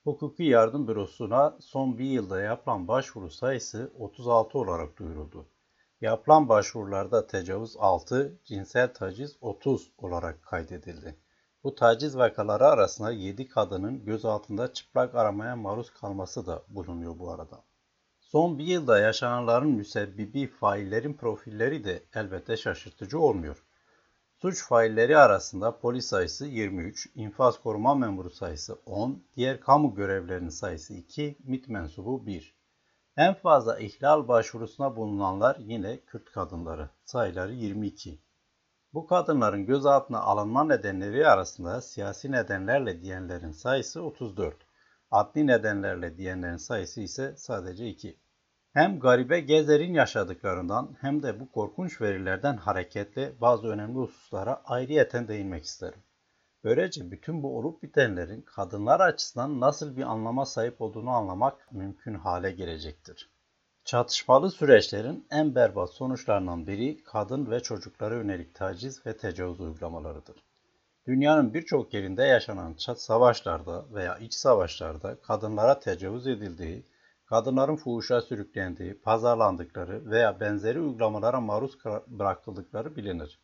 Hukuki 0.04 0.44
Yardım 0.44 0.88
Bürosu'na 0.88 1.56
son 1.60 1.98
bir 1.98 2.04
yılda 2.04 2.40
yapılan 2.40 2.88
başvuru 2.88 3.30
sayısı 3.30 3.90
36 3.98 4.58
olarak 4.58 4.98
duyuruldu. 4.98 5.46
Yapılan 6.00 6.48
başvurularda 6.48 7.26
tecavüz 7.26 7.76
6, 7.78 8.38
cinsel 8.44 8.94
taciz 8.94 9.36
30 9.40 9.90
olarak 9.98 10.42
kaydedildi. 10.42 11.16
Bu 11.64 11.74
taciz 11.74 12.16
vakaları 12.16 12.66
arasında 12.66 13.10
7 13.10 13.48
kadının 13.48 14.04
gözaltında 14.04 14.72
çıplak 14.72 15.14
aramaya 15.14 15.56
maruz 15.56 15.90
kalması 15.90 16.46
da 16.46 16.62
bulunuyor 16.68 17.18
bu 17.18 17.30
arada. 17.30 17.64
Son 18.20 18.58
bir 18.58 18.64
yılda 18.64 18.98
yaşananların 18.98 19.70
müsebbibi 19.70 20.46
faillerin 20.46 21.14
profilleri 21.14 21.84
de 21.84 22.02
elbette 22.14 22.56
şaşırtıcı 22.56 23.18
olmuyor. 23.18 23.64
Suç 24.36 24.64
failleri 24.64 25.18
arasında 25.18 25.78
polis 25.78 26.06
sayısı 26.06 26.46
23, 26.46 27.08
infaz 27.14 27.60
koruma 27.62 27.94
memuru 27.94 28.30
sayısı 28.30 28.78
10, 28.86 29.22
diğer 29.36 29.60
kamu 29.60 29.94
görevlerinin 29.94 30.48
sayısı 30.48 30.94
2, 30.94 31.36
MİT 31.44 31.68
mensubu 31.68 32.26
1. 32.26 32.59
En 33.20 33.34
fazla 33.34 33.78
ihlal 33.78 34.28
başvurusuna 34.28 34.96
bulunanlar 34.96 35.56
yine 35.58 36.00
Kürt 36.00 36.32
kadınları. 36.32 36.90
Sayıları 37.04 37.52
22. 37.52 38.18
Bu 38.94 39.06
kadınların 39.06 39.66
gözaltına 39.66 40.20
alınma 40.20 40.64
nedenleri 40.64 41.28
arasında 41.28 41.80
siyasi 41.80 42.32
nedenlerle 42.32 43.02
diyenlerin 43.02 43.52
sayısı 43.52 44.02
34. 44.02 44.56
Adli 45.10 45.46
nedenlerle 45.46 46.16
diyenlerin 46.16 46.56
sayısı 46.56 47.00
ise 47.00 47.34
sadece 47.36 47.88
2. 47.88 48.20
Hem 48.72 49.00
Garibe 49.00 49.40
Gezer'in 49.40 49.94
yaşadıklarından 49.94 50.96
hem 51.00 51.22
de 51.22 51.40
bu 51.40 51.52
korkunç 51.52 52.00
verilerden 52.00 52.56
hareketle 52.56 53.40
bazı 53.40 53.66
önemli 53.66 53.98
hususlara 53.98 54.62
ayrıyeten 54.64 55.28
değinmek 55.28 55.64
isterim. 55.64 56.02
Böylece 56.64 57.10
bütün 57.10 57.42
bu 57.42 57.58
olup 57.58 57.82
bitenlerin 57.82 58.42
kadınlar 58.42 59.00
açısından 59.00 59.60
nasıl 59.60 59.96
bir 59.96 60.02
anlama 60.02 60.46
sahip 60.46 60.80
olduğunu 60.80 61.10
anlamak 61.10 61.72
mümkün 61.72 62.14
hale 62.14 62.50
gelecektir. 62.50 63.30
Çatışmalı 63.84 64.50
süreçlerin 64.50 65.26
en 65.30 65.54
berbat 65.54 65.90
sonuçlarından 65.90 66.66
biri 66.66 67.04
kadın 67.04 67.50
ve 67.50 67.60
çocuklara 67.60 68.14
yönelik 68.14 68.54
taciz 68.54 69.06
ve 69.06 69.16
tecavüz 69.16 69.60
uygulamalarıdır. 69.60 70.36
Dünyanın 71.06 71.54
birçok 71.54 71.94
yerinde 71.94 72.22
yaşanan 72.22 72.74
savaşlarda 72.96 73.94
veya 73.94 74.18
iç 74.18 74.34
savaşlarda 74.34 75.20
kadınlara 75.20 75.78
tecavüz 75.78 76.26
edildiği, 76.26 76.84
kadınların 77.26 77.76
fuhuşa 77.76 78.20
sürüklendiği, 78.20 79.00
pazarlandıkları 79.00 80.10
veya 80.10 80.40
benzeri 80.40 80.80
uygulamalara 80.80 81.40
maruz 81.40 81.78
bırakıldıkları 82.06 82.96
bilinir. 82.96 83.40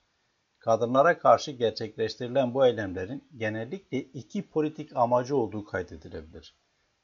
Kadınlara 0.66 1.18
karşı 1.18 1.50
gerçekleştirilen 1.50 2.54
bu 2.54 2.66
eylemlerin 2.66 3.24
genellikle 3.36 3.98
iki 3.98 4.48
politik 4.48 4.96
amacı 4.96 5.36
olduğu 5.36 5.64
kaydedilebilir. 5.64 6.54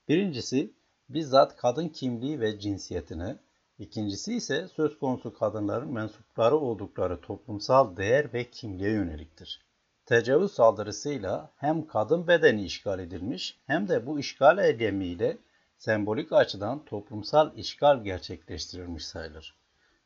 Birincisi, 0.08 0.72
bizzat 1.08 1.56
kadın 1.56 1.88
kimliği 1.88 2.40
ve 2.40 2.58
cinsiyetine, 2.58 3.36
ikincisi 3.78 4.34
ise 4.34 4.68
söz 4.68 4.98
konusu 4.98 5.34
kadınların 5.34 5.92
mensupları 5.92 6.56
oldukları 6.56 7.20
toplumsal 7.20 7.96
değer 7.96 8.32
ve 8.32 8.50
kimliğe 8.50 8.90
yöneliktir. 8.90 9.66
Tecavüz 10.06 10.52
saldırısıyla 10.52 11.52
hem 11.56 11.86
kadın 11.86 12.26
bedeni 12.26 12.64
işgal 12.64 12.98
edilmiş 12.98 13.60
hem 13.66 13.88
de 13.88 14.06
bu 14.06 14.20
işgal 14.20 14.58
eylemiyle 14.58 15.38
sembolik 15.76 16.32
açıdan 16.32 16.84
toplumsal 16.84 17.56
işgal 17.56 18.04
gerçekleştirilmiş 18.04 19.06
sayılır. 19.06 19.56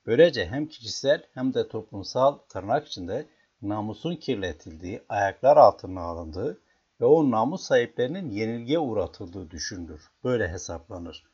Böylece 0.06 0.46
hem 0.46 0.66
kişisel 0.66 1.22
hem 1.34 1.54
de 1.54 1.68
toplumsal 1.68 2.38
tırnak 2.38 2.86
içinde 2.86 3.26
namusun 3.62 4.16
kirletildiği, 4.16 5.02
ayaklar 5.08 5.56
altına 5.56 6.00
alındığı 6.00 6.60
ve 7.00 7.04
o 7.04 7.30
namus 7.30 7.62
sahiplerinin 7.62 8.30
yenilgiye 8.30 8.78
uğratıldığı 8.78 9.50
düşünülür. 9.50 10.10
Böyle 10.24 10.48
hesaplanır. 10.48 11.24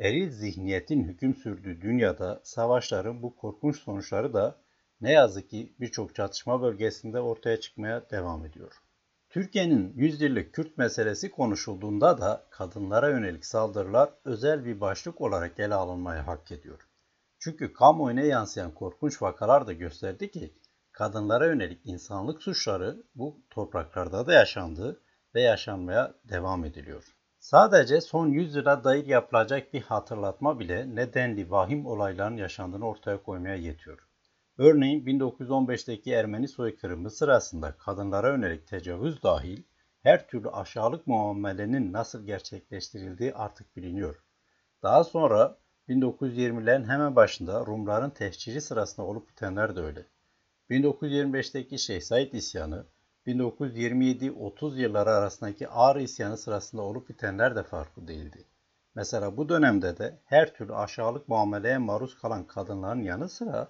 Eril 0.00 0.30
zihniyetin 0.30 1.04
hüküm 1.04 1.34
sürdüğü 1.34 1.80
dünyada 1.80 2.40
savaşların 2.44 3.22
bu 3.22 3.36
korkunç 3.36 3.76
sonuçları 3.76 4.34
da 4.34 4.56
ne 5.00 5.12
yazık 5.12 5.50
ki 5.50 5.74
birçok 5.80 6.14
çatışma 6.14 6.62
bölgesinde 6.62 7.20
ortaya 7.20 7.60
çıkmaya 7.60 8.10
devam 8.10 8.46
ediyor. 8.46 8.72
Türkiye'nin 9.30 9.92
yüzyıllık 9.96 10.54
Kürt 10.54 10.78
meselesi 10.78 11.30
konuşulduğunda 11.30 12.20
da 12.20 12.46
kadınlara 12.50 13.10
yönelik 13.10 13.46
saldırılar 13.46 14.10
özel 14.24 14.64
bir 14.64 14.80
başlık 14.80 15.20
olarak 15.20 15.60
ele 15.60 15.74
alınmayı 15.74 16.20
hak 16.20 16.52
ediyor. 16.52 16.88
Çünkü 17.38 17.72
kamuoyuna 17.72 18.20
yansıyan 18.20 18.74
korkunç 18.74 19.22
vakalar 19.22 19.66
da 19.66 19.72
gösterdi 19.72 20.30
ki 20.30 20.54
kadınlara 20.96 21.46
yönelik 21.46 21.80
insanlık 21.84 22.42
suçları 22.42 23.02
bu 23.14 23.40
topraklarda 23.50 24.26
da 24.26 24.32
yaşandı 24.32 25.00
ve 25.34 25.40
yaşanmaya 25.40 26.14
devam 26.24 26.64
ediliyor. 26.64 27.04
Sadece 27.38 28.00
son 28.00 28.28
100 28.28 28.54
yıla 28.54 28.84
dair 28.84 29.06
yapılacak 29.06 29.72
bir 29.74 29.82
hatırlatma 29.82 30.58
bile 30.60 30.94
nedenli 30.94 31.50
vahim 31.50 31.86
olayların 31.86 32.36
yaşandığını 32.36 32.86
ortaya 32.86 33.22
koymaya 33.22 33.54
yetiyor. 33.54 33.98
Örneğin 34.58 35.06
1915'teki 35.06 36.12
Ermeni 36.12 36.48
soykırımı 36.48 37.10
sırasında 37.10 37.72
kadınlara 37.72 38.28
yönelik 38.28 38.66
tecavüz 38.66 39.22
dahil 39.22 39.62
her 40.02 40.28
türlü 40.28 40.50
aşağılık 40.50 41.06
muamelenin 41.06 41.92
nasıl 41.92 42.26
gerçekleştirildiği 42.26 43.34
artık 43.34 43.76
biliniyor. 43.76 44.22
Daha 44.82 45.04
sonra 45.04 45.58
1920'lerin 45.88 46.88
hemen 46.88 47.16
başında 47.16 47.66
Rumların 47.66 48.10
tehciri 48.10 48.60
sırasında 48.60 49.06
olup 49.06 49.28
bitenler 49.28 49.76
de 49.76 49.80
öyle. 49.80 50.06
1925'teki 50.70 51.78
Şeyh 51.78 52.00
Said 52.00 52.32
isyanı, 52.32 52.86
1927-30 53.26 54.80
yılları 54.80 55.10
arasındaki 55.10 55.68
Ağrı 55.68 56.02
isyanı 56.02 56.36
sırasında 56.36 56.82
olup 56.82 57.08
bitenler 57.08 57.56
de 57.56 57.62
farklı 57.62 58.08
değildi. 58.08 58.44
Mesela 58.94 59.36
bu 59.36 59.48
dönemde 59.48 59.98
de 59.98 60.18
her 60.24 60.54
türlü 60.54 60.74
aşağılık 60.74 61.28
muameleye 61.28 61.78
maruz 61.78 62.18
kalan 62.18 62.46
kadınların 62.46 63.02
yanı 63.02 63.28
sıra 63.28 63.68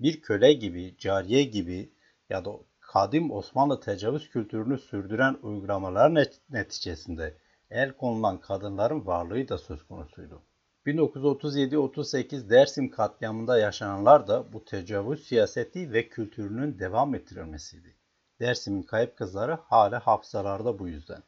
bir 0.00 0.22
köle 0.22 0.52
gibi, 0.52 0.94
cariye 0.98 1.42
gibi 1.42 1.92
ya 2.30 2.44
da 2.44 2.50
kadim 2.80 3.30
Osmanlı 3.30 3.80
tecavüz 3.80 4.28
kültürünü 4.30 4.78
sürdüren 4.78 5.36
uygulamalar 5.42 6.14
neticesinde 6.50 7.34
el 7.70 7.92
konulan 7.92 8.40
kadınların 8.40 9.06
varlığı 9.06 9.48
da 9.48 9.58
söz 9.58 9.82
konusuydu. 9.82 10.42
1937-38 10.86 12.50
Dersim 12.50 12.90
katliamında 12.90 13.58
yaşananlar 13.58 14.28
da 14.28 14.52
bu 14.52 14.64
tecavüz 14.64 15.26
siyaseti 15.26 15.92
ve 15.92 16.08
kültürünün 16.08 16.78
devam 16.78 17.14
ettirilmesiydi. 17.14 17.96
Dersim'in 18.40 18.82
kayıp 18.82 19.16
kızları 19.16 19.52
hala 19.52 20.06
hafızalarda 20.06 20.78
bu 20.78 20.88
yüzden. 20.88 21.22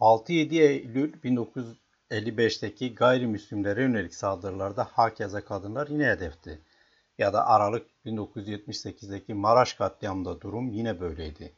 6-7 0.00 0.60
Eylül 0.60 1.12
1955'teki 2.10 2.94
gayrimüslimlere 2.94 3.82
yönelik 3.82 4.14
saldırılarda 4.14 4.84
hakeza 4.84 5.44
kadınlar 5.44 5.88
yine 5.88 6.06
hedefti. 6.06 6.62
Ya 7.18 7.32
da 7.32 7.46
Aralık 7.46 7.86
1978'deki 8.04 9.34
Maraş 9.34 9.74
katliamında 9.74 10.40
durum 10.40 10.68
yine 10.70 11.00
böyleydi. 11.00 11.52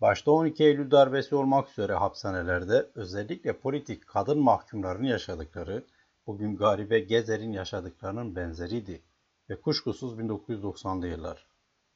Başta 0.00 0.30
12 0.30 0.64
Eylül 0.64 0.90
darbesi 0.90 1.34
olmak 1.34 1.70
üzere 1.70 1.92
hapishanelerde 1.92 2.86
özellikle 2.94 3.52
politik 3.52 4.06
kadın 4.06 4.38
mahkumların 4.38 5.04
yaşadıkları 5.04 5.84
bugün 6.26 6.56
Garibe 6.56 7.00
Gezer'in 7.00 7.52
yaşadıklarının 7.52 8.36
benzeriydi 8.36 9.02
ve 9.50 9.60
kuşkusuz 9.60 10.18
1990'lı 10.18 11.06
yıllar. 11.06 11.46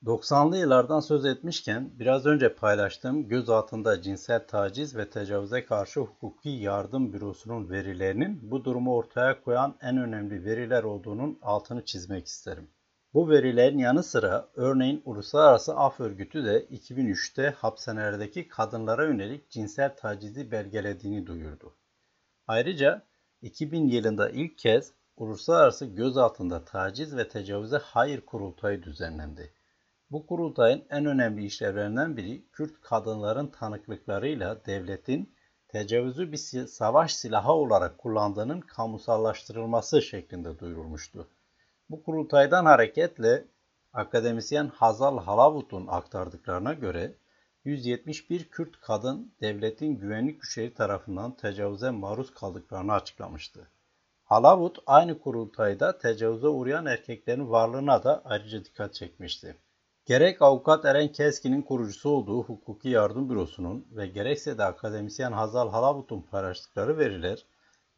90'lı 0.05 0.57
yıllardan 0.57 1.01
söz 1.01 1.25
etmişken 1.25 1.91
biraz 1.99 2.27
önce 2.27 2.55
paylaştığım 2.55 3.29
gözaltında 3.29 4.03
cinsel 4.03 4.47
taciz 4.47 4.97
ve 4.97 5.11
tecavüze 5.11 5.65
karşı 5.65 6.01
hukuki 6.01 6.49
yardım 6.49 7.13
bürosunun 7.13 7.71
verilerinin 7.71 8.51
bu 8.51 8.65
durumu 8.65 8.95
ortaya 8.95 9.43
koyan 9.43 9.75
en 9.81 9.99
önemli 9.99 10.45
veriler 10.45 10.83
olduğunun 10.83 11.39
altını 11.43 11.85
çizmek 11.85 12.27
isterim. 12.27 12.71
Bu 13.15 13.31
verilerin 13.31 13.79
yanı 13.79 14.03
sıra 14.03 14.49
örneğin 14.55 15.03
Uluslararası 15.05 15.77
Af 15.77 16.01
Örgütü 16.01 16.45
de 16.45 16.65
2003'te 16.65 17.51
hapishanelerdeki 17.51 18.49
kadınlara 18.49 19.05
yönelik 19.05 19.51
cinsel 19.51 19.97
tacizi 19.97 20.51
belgelediğini 20.51 21.27
duyurdu. 21.27 21.75
Ayrıca 22.47 23.03
2000 23.43 23.89
yılında 23.89 24.31
ilk 24.31 24.59
kez 24.59 24.93
Uluslararası 25.17 25.87
Gözaltında 25.87 26.65
Taciz 26.65 27.17
ve 27.17 27.29
Tecavüze 27.29 27.77
Hayır 27.77 28.21
Kurultayı 28.21 28.83
düzenlendi. 28.83 29.53
Bu 30.11 30.27
kurultayın 30.27 30.85
en 30.91 31.07
önemli 31.07 31.45
işlevlerinden 31.45 32.17
biri 32.17 32.49
Kürt 32.53 32.81
kadınların 32.81 33.47
tanıklıklarıyla 33.47 34.65
devletin 34.67 35.35
tecavüzü 35.69 36.33
bir 36.33 36.67
savaş 36.67 37.15
silahı 37.15 37.53
olarak 37.53 37.99
kullandığının 37.99 38.61
kamusallaştırılması 38.61 40.03
şeklinde 40.03 40.59
duyurulmuştu. 40.59 41.29
Bu 41.91 42.03
kurultaydan 42.03 42.65
hareketle 42.65 43.45
akademisyen 43.93 44.69
Hazal 44.69 45.19
Halavut'un 45.19 45.87
aktardıklarına 45.87 46.73
göre 46.73 47.15
171 47.65 48.49
Kürt 48.51 48.81
kadın 48.81 49.33
devletin 49.41 49.97
güvenlik 49.97 50.41
güçleri 50.41 50.75
tarafından 50.75 51.37
tecavüze 51.37 51.91
maruz 51.91 52.35
kaldıklarını 52.35 52.93
açıklamıştı. 52.93 53.69
Halavut 54.25 54.79
aynı 54.87 55.19
kurultayda 55.19 55.99
tecavüze 55.99 56.49
uğrayan 56.49 56.87
erkeklerin 56.87 57.51
varlığına 57.51 58.05
da 58.05 58.23
ayrıca 58.25 58.65
dikkat 58.65 58.95
çekmişti. 58.95 59.57
Gerek 60.07 60.43
avukat 60.43 60.85
Eren 60.85 61.13
Keskin'in 61.13 61.63
kurucusu 61.63 62.11
olduğu 62.11 62.43
Hukuki 62.43 62.89
Yardım 62.89 63.31
Bürosu'nun 63.31 63.87
ve 63.91 64.07
gerekse 64.07 64.59
de 64.59 64.65
akademisyen 64.65 65.33
Hazal 65.33 65.71
Halavut'un 65.71 66.23
paylaştıkları 66.23 66.99
veriler, 66.99 67.47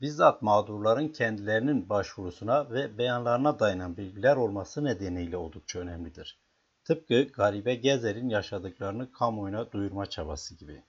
bizzat 0.01 0.43
mağdurların 0.43 1.09
kendilerinin 1.09 1.89
başvurusuna 1.89 2.71
ve 2.71 2.99
beyanlarına 2.99 3.59
dayanan 3.59 3.97
bilgiler 3.97 4.37
olması 4.37 4.85
nedeniyle 4.85 5.37
oldukça 5.37 5.79
önemlidir. 5.79 6.39
Tıpkı 6.91 7.23
Garibe 7.23 7.75
Gezer'in 7.75 8.29
yaşadıklarını 8.29 9.13
kamuoyuna 9.13 9.73
duyurma 9.73 10.07
çabası 10.07 10.55
gibi. 10.55 10.85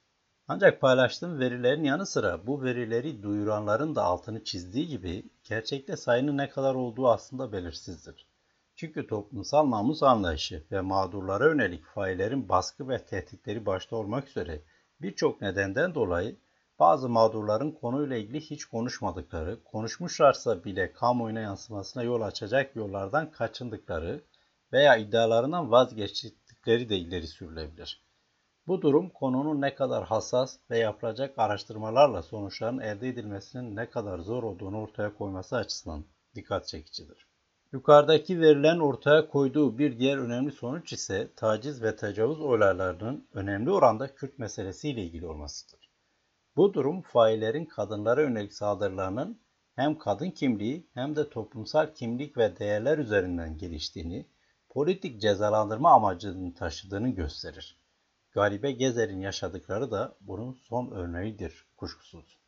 Ancak 0.48 0.82
paylaştığım 0.82 1.40
verilerin 1.40 1.84
yanı 1.84 2.06
sıra 2.06 2.48
bu 2.48 2.64
verileri 2.64 3.24
duyuranların 3.24 3.96
da 3.96 4.04
altını 4.04 4.44
çizdiği 4.44 4.88
gibi 4.88 5.24
gerçekte 5.44 5.98
sayının 5.98 6.38
ne 6.38 6.50
kadar 6.50 6.76
olduğu 6.76 7.10
aslında 7.10 7.52
belirsizdir. 7.52 8.28
Çünkü 8.76 9.08
toplumsal 9.08 9.72
namus 9.72 10.04
anlayışı 10.04 10.64
ve 10.72 10.82
mağdurlara 10.82 11.46
yönelik 11.46 11.86
faillerin 11.86 12.50
baskı 12.50 12.90
ve 12.90 13.06
tehditleri 13.06 13.66
başta 13.66 13.96
olmak 13.96 14.28
üzere 14.28 14.62
birçok 15.02 15.42
nedenden 15.42 15.96
dolayı 15.96 16.36
bazı 16.80 17.10
mağdurların 17.10 17.72
konuyla 17.72 18.16
ilgili 18.16 18.42
hiç 18.42 18.66
konuşmadıkları, 18.66 19.64
konuşmuşlarsa 19.64 20.64
bile 20.64 20.94
kamuoyuna 20.94 21.40
yansımasına 21.40 22.04
yol 22.04 22.22
açacak 22.22 22.76
yollardan 22.76 23.32
kaçındıkları 23.32 24.22
veya 24.74 24.98
iddialarından 24.98 25.72
vazgeçtikleri 25.72 26.90
de 26.90 26.98
ileri 26.98 27.28
sürülebilir. 27.28 28.06
Bu 28.68 28.82
durum 28.82 29.10
konunun 29.10 29.62
ne 29.62 29.76
kadar 29.76 30.04
hassas 30.04 30.58
ve 30.70 30.78
yapılacak 30.78 31.34
araştırmalarla 31.38 32.22
sonuçların 32.22 32.80
elde 32.80 33.10
edilmesinin 33.10 33.76
ne 33.76 33.90
kadar 33.90 34.20
zor 34.20 34.44
olduğunu 34.44 34.82
ortaya 34.82 35.18
koyması 35.18 35.56
açısından 35.56 36.06
dikkat 36.36 36.68
çekicidir. 36.68 37.28
Yukarıdaki 37.74 38.42
verilen 38.42 38.80
ortaya 38.80 39.28
koyduğu 39.30 39.78
bir 39.78 40.00
diğer 40.00 40.18
önemli 40.18 40.52
sonuç 40.52 40.94
ise 40.94 41.28
taciz 41.36 41.84
ve 41.84 41.96
tecavüz 41.96 42.40
olaylarının 42.42 43.28
önemli 43.34 43.72
oranda 43.72 44.16
Kürt 44.16 44.40
meselesiyle 44.40 45.04
ilgili 45.04 45.28
olmasıdır. 45.28 45.90
Bu 46.56 46.74
durum 46.74 47.02
faillerin 47.02 47.66
kadınlara 47.66 48.22
yönelik 48.22 48.54
saldırılarının 48.54 49.40
hem 49.76 49.98
kadın 49.98 50.30
kimliği 50.30 50.88
hem 50.94 51.16
de 51.16 51.30
toplumsal 51.30 51.94
kimlik 51.94 52.38
ve 52.38 52.60
değerler 52.60 52.98
üzerinden 52.98 53.58
geliştiğini, 53.58 54.26
politik 54.74 55.22
cezalandırma 55.22 55.92
amacını 55.92 56.54
taşıdığını 56.54 57.10
gösterir. 57.10 57.78
Garibe 58.32 58.72
Gezer'in 58.72 59.20
yaşadıkları 59.20 59.92
da 59.92 60.16
bunun 60.22 60.54
son 60.54 60.92
örneğidir 60.92 61.66
kuşkusuz. 61.78 62.40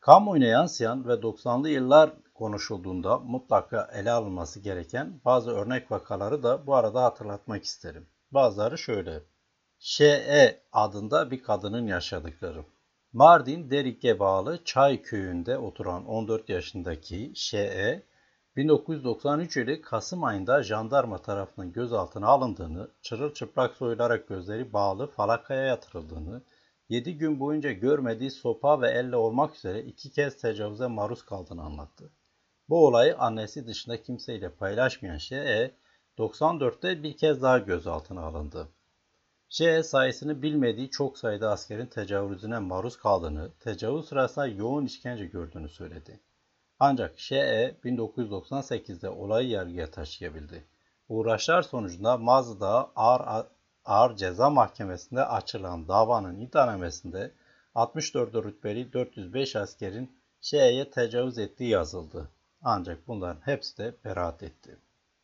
Kamuoyuna 0.00 0.46
yansıyan 0.46 1.08
ve 1.08 1.12
90'lı 1.12 1.68
yıllar 1.68 2.10
konuşulduğunda 2.34 3.18
mutlaka 3.18 3.90
ele 3.94 4.10
alınması 4.10 4.60
gereken 4.60 5.20
bazı 5.24 5.50
örnek 5.50 5.90
vakaları 5.90 6.42
da 6.42 6.66
bu 6.66 6.74
arada 6.74 7.02
hatırlatmak 7.02 7.64
isterim. 7.64 8.06
Bazıları 8.30 8.78
şöyle. 8.78 9.22
Şe 9.78 10.62
adında 10.72 11.30
bir 11.30 11.42
kadının 11.42 11.86
yaşadıkları. 11.86 12.64
Mardin 13.12 13.70
Derik'e 13.70 14.18
bağlı 14.18 14.64
Çay 14.64 15.02
köyünde 15.02 15.58
oturan 15.58 16.06
14 16.06 16.48
yaşındaki 16.48 17.32
Şe 17.34 18.02
1993 18.60 19.56
yılı 19.56 19.82
Kasım 19.82 20.24
ayında 20.24 20.62
jandarma 20.62 21.18
tarafından 21.18 21.72
gözaltına 21.72 22.26
alındığını, 22.26 22.88
çırılçıplak 23.02 23.76
soyularak 23.76 24.28
gözleri 24.28 24.72
bağlı 24.72 25.06
falakaya 25.06 25.62
yatırıldığını, 25.62 26.42
7 26.88 27.18
gün 27.18 27.40
boyunca 27.40 27.72
görmediği 27.72 28.30
sopa 28.30 28.80
ve 28.80 28.90
elle 28.90 29.16
olmak 29.16 29.56
üzere 29.56 29.82
iki 29.82 30.12
kez 30.12 30.36
tecavüze 30.36 30.86
maruz 30.86 31.24
kaldığını 31.24 31.62
anlattı. 31.62 32.10
Bu 32.68 32.86
olayı 32.86 33.18
annesi 33.18 33.66
dışında 33.66 34.02
kimseyle 34.02 34.50
paylaşmayan 34.50 35.18
Şe, 35.18 35.74
94'te 36.18 37.02
bir 37.02 37.16
kez 37.16 37.42
daha 37.42 37.58
gözaltına 37.58 38.20
alındı. 38.20 38.68
Şe 39.48 39.82
sayısını 39.82 40.42
bilmediği 40.42 40.90
çok 40.90 41.18
sayıda 41.18 41.50
askerin 41.50 41.86
tecavüzüne 41.86 42.58
maruz 42.58 42.96
kaldığını, 42.96 43.50
tecavüz 43.60 44.06
sırasında 44.06 44.46
yoğun 44.46 44.86
işkence 44.86 45.26
gördüğünü 45.26 45.68
söyledi. 45.68 46.20
Ancak 46.82 47.18
Şe 47.18 47.76
1998'de 47.84 49.08
olayı 49.08 49.48
yargıya 49.48 49.90
taşıyabildi. 49.90 50.64
Uğraşlar 51.08 51.62
sonucunda 51.62 52.16
Mazda 52.16 52.90
ağır, 52.96 53.46
ağır 53.84 54.16
ceza 54.16 54.50
mahkemesinde 54.50 55.24
açılan 55.24 55.88
davanın 55.88 56.40
iddianamesinde 56.40 57.32
64 57.74 58.34
rütbeli 58.34 58.92
405 58.92 59.56
askerin 59.56 60.18
Şe'ye 60.40 60.90
tecavüz 60.90 61.38
ettiği 61.38 61.70
yazıldı. 61.70 62.28
Ancak 62.62 63.08
bunların 63.08 63.40
hepsi 63.40 63.78
de 63.78 63.94
beraat 64.04 64.42
etti. 64.42 64.78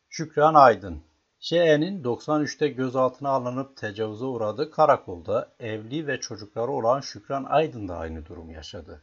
Şükran 0.09 0.55
Aydın 0.55 1.03
Şe'nin 1.41 2.05
93'te 2.05 2.69
gözaltına 2.69 3.29
alınıp 3.29 3.77
tecavüze 3.77 4.25
uğradığı 4.25 4.71
karakolda 4.71 5.53
evli 5.61 6.07
ve 6.07 6.21
çocukları 6.21 6.71
olan 6.71 7.01
Şükran 7.01 7.45
Aydın 7.45 7.89
da 7.89 7.97
aynı 7.97 8.27
durumu 8.27 8.53
yaşadı. 8.53 9.02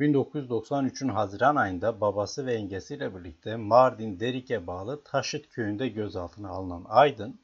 1993'ün 0.00 1.08
Haziran 1.08 1.56
ayında 1.56 2.00
babası 2.00 2.46
ve 2.46 2.52
yengesiyle 2.54 3.14
birlikte 3.14 3.56
Mardin 3.56 4.20
Derik'e 4.20 4.66
bağlı 4.66 5.04
Taşıt 5.04 5.48
köyünde 5.48 5.88
gözaltına 5.88 6.48
alınan 6.48 6.84
Aydın, 6.88 7.40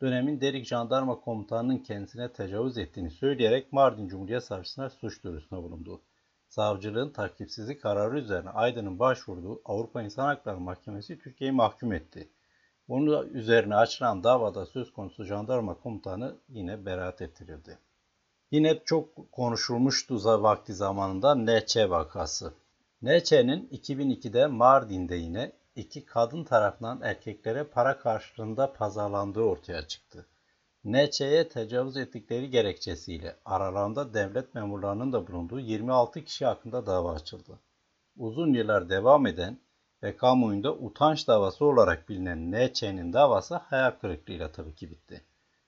dönemin 0.00 0.40
Derik 0.40 0.66
Jandarma 0.66 1.20
Komutanı'nın 1.20 1.78
kendisine 1.78 2.32
tecavüz 2.32 2.78
ettiğini 2.78 3.10
söyleyerek 3.10 3.72
Mardin 3.72 4.08
Cumhuriyet 4.08 4.44
Savcısına 4.44 4.90
suç 4.90 5.24
duyurusunda 5.24 5.62
bulundu. 5.62 6.02
Savcılığın 6.48 7.10
takipsizlik 7.10 7.82
kararı 7.82 8.18
üzerine 8.18 8.50
Aydın'ın 8.50 8.98
başvurduğu 8.98 9.62
Avrupa 9.64 10.02
İnsan 10.02 10.24
Hakları 10.24 10.60
Mahkemesi 10.60 11.18
Türkiye'yi 11.18 11.52
mahkum 11.52 11.92
etti. 11.92 12.28
Bunun 12.88 13.28
üzerine 13.28 13.76
açılan 13.76 14.24
davada 14.24 14.66
söz 14.66 14.92
konusu 14.92 15.24
jandarma 15.24 15.74
komutanı 15.74 16.36
yine 16.48 16.86
beraat 16.86 17.22
ettirildi. 17.22 17.78
Yine 18.50 18.82
çok 18.84 19.32
konuşulmuştu 19.32 20.42
vakti 20.42 20.74
zamanında 20.74 21.34
NÇ 21.34 21.76
vakası. 21.76 22.54
NÇ'nin 23.02 23.68
2002'de 23.72 24.46
Mardin'de 24.46 25.16
yine 25.16 25.52
iki 25.76 26.04
kadın 26.04 26.44
tarafından 26.44 27.00
erkeklere 27.02 27.64
para 27.64 27.98
karşılığında 27.98 28.72
pazarlandığı 28.72 29.42
ortaya 29.42 29.86
çıktı. 29.86 30.26
NÇ'ye 30.84 31.48
tecavüz 31.48 31.96
ettikleri 31.96 32.50
gerekçesiyle 32.50 33.36
aralarında 33.44 34.14
devlet 34.14 34.54
memurlarının 34.54 35.12
da 35.12 35.26
bulunduğu 35.26 35.60
26 35.60 36.24
kişi 36.24 36.46
hakkında 36.46 36.86
dava 36.86 37.12
açıldı. 37.12 37.58
Uzun 38.16 38.52
yıllar 38.52 38.88
devam 38.88 39.26
eden 39.26 39.58
ve 40.02 40.16
kamuoyunda 40.16 40.74
utanç 40.74 41.28
davası 41.28 41.64
olarak 41.64 42.08
bilinen 42.08 42.52
NÇ'nin 42.52 43.12
davası 43.12 43.54
hayal 43.54 43.90
kırıklığıyla 43.90 44.52
tabii 44.52 44.74
ki 44.74 44.90
bitti. 44.90 45.24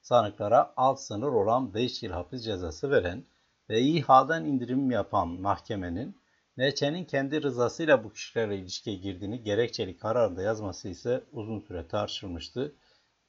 Sanıklara 0.07 0.73
alt 0.77 1.01
sınır 1.01 1.29
olan 1.29 1.75
5 1.75 2.03
yıl 2.03 2.12
hapis 2.12 2.45
cezası 2.45 2.90
veren 2.90 3.25
ve 3.69 3.81
İHA'dan 3.81 4.45
indirim 4.45 4.90
yapan 4.90 5.29
mahkemenin 5.29 6.16
NÇ'nin 6.57 7.05
kendi 7.05 7.42
rızasıyla 7.42 8.05
bu 8.05 8.12
kişilerle 8.12 8.57
ilişkiye 8.57 8.97
girdiğini 8.97 9.42
gerekçeli 9.42 9.97
kararda 9.97 10.42
yazması 10.42 10.88
ise 10.88 11.25
uzun 11.33 11.61
süre 11.61 11.88
tartışılmıştı 11.88 12.75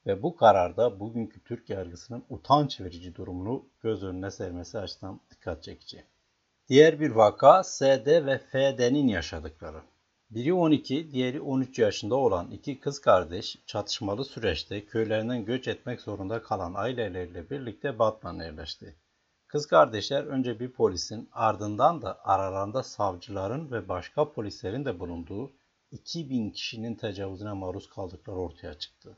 ve 0.06 0.24
bu 0.24 0.36
kararda 0.36 1.00
bugünkü 1.00 1.44
Türk 1.44 1.70
yargısının 1.70 2.24
utanç 2.30 2.82
verici 2.82 3.16
durumunu 3.16 3.66
göz 3.84 4.04
önüne 4.04 4.32
sermesi 4.32 4.80
açısından 4.80 5.20
dikkat 5.32 5.64
çekici. 5.64 6.04
Diğer 6.70 7.00
bir 7.00 7.12
vaka 7.12 7.64
SD 7.64 8.26
ve 8.26 8.38
FD'nin 8.38 9.08
yaşadıkları. 9.08 9.82
Biri 10.30 10.54
12, 10.54 11.12
diğeri 11.12 11.42
13 11.42 11.80
yaşında 11.80 12.16
olan 12.16 12.52
iki 12.52 12.80
kız 12.80 13.02
kardeş 13.02 13.58
çatışmalı 13.66 14.26
süreçte 14.26 14.86
köylerinden 14.86 15.46
göç 15.46 15.68
etmek 15.68 16.02
zorunda 16.02 16.42
kalan 16.42 16.74
aileleriyle 16.74 17.50
birlikte 17.50 18.00
Batman'a 18.00 18.44
yerleşti. 18.44 18.96
Kız 19.48 19.68
kardeşler 19.68 20.24
önce 20.24 20.60
bir 20.60 20.72
polisin 20.72 21.30
ardından 21.32 22.02
da 22.02 22.20
aralarında 22.24 22.84
savcıların 22.84 23.72
ve 23.72 23.90
başka 23.90 24.32
polislerin 24.32 24.86
de 24.86 25.00
bulunduğu 25.00 25.52
2000 25.92 26.52
kişinin 26.52 26.96
tecavüzüne 26.96 27.54
maruz 27.54 27.90
kaldıkları 27.90 28.38
ortaya 28.38 28.74
çıktı. 28.74 29.18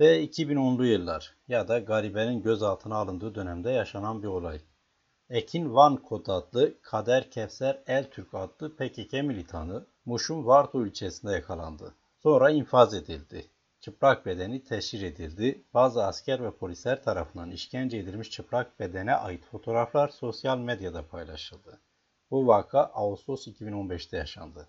Ve 0.00 0.24
2010'lu 0.24 0.86
yıllar 0.86 1.36
ya 1.48 1.68
da 1.68 1.78
garibenin 1.78 2.42
gözaltına 2.42 2.96
alındığı 2.96 3.34
dönemde 3.34 3.70
yaşanan 3.70 4.22
bir 4.22 4.28
olay. 4.28 4.60
Ekin 5.30 5.74
Van 5.74 5.96
Kod 5.96 6.26
adlı 6.26 6.80
Kader 6.82 7.30
Kevser 7.30 7.82
El 7.86 8.10
Türk 8.10 8.34
adlı 8.34 8.76
PKK 8.76 9.12
militanı 9.12 9.86
Muş'un 10.04 10.46
Varto 10.46 10.86
ilçesinde 10.86 11.32
yakalandı. 11.32 11.94
Sonra 12.18 12.50
infaz 12.50 12.94
edildi. 12.94 13.50
Çıplak 13.80 14.26
bedeni 14.26 14.64
teşhir 14.64 15.02
edildi. 15.02 15.64
Bazı 15.74 16.04
asker 16.04 16.42
ve 16.44 16.50
polisler 16.50 17.02
tarafından 17.02 17.50
işkence 17.50 17.98
edilmiş 17.98 18.30
çıplak 18.30 18.80
bedene 18.80 19.14
ait 19.14 19.44
fotoğraflar 19.44 20.08
sosyal 20.08 20.58
medyada 20.58 21.06
paylaşıldı. 21.06 21.80
Bu 22.30 22.46
vaka 22.46 22.80
Ağustos 22.80 23.48
2015'te 23.48 24.16
yaşandı. 24.16 24.68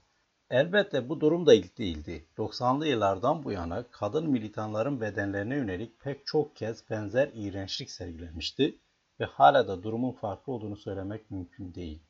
Elbette 0.49 1.09
bu 1.09 1.21
durum 1.21 1.45
da 1.45 1.53
ilk 1.53 1.77
değildi. 1.77 2.27
90'lı 2.37 2.87
yıllardan 2.87 3.43
bu 3.43 3.51
yana 3.51 3.85
kadın 3.91 4.29
militanların 4.29 5.01
bedenlerine 5.01 5.55
yönelik 5.55 5.99
pek 5.99 6.25
çok 6.25 6.55
kez 6.55 6.89
benzer 6.89 7.31
iğrençlik 7.33 7.91
sergilenmişti 7.91 8.79
ve 9.19 9.25
hala 9.25 9.67
da 9.67 9.83
durumun 9.83 10.11
farklı 10.11 10.53
olduğunu 10.53 10.77
söylemek 10.77 11.31
mümkün 11.31 11.73
değil. 11.73 12.03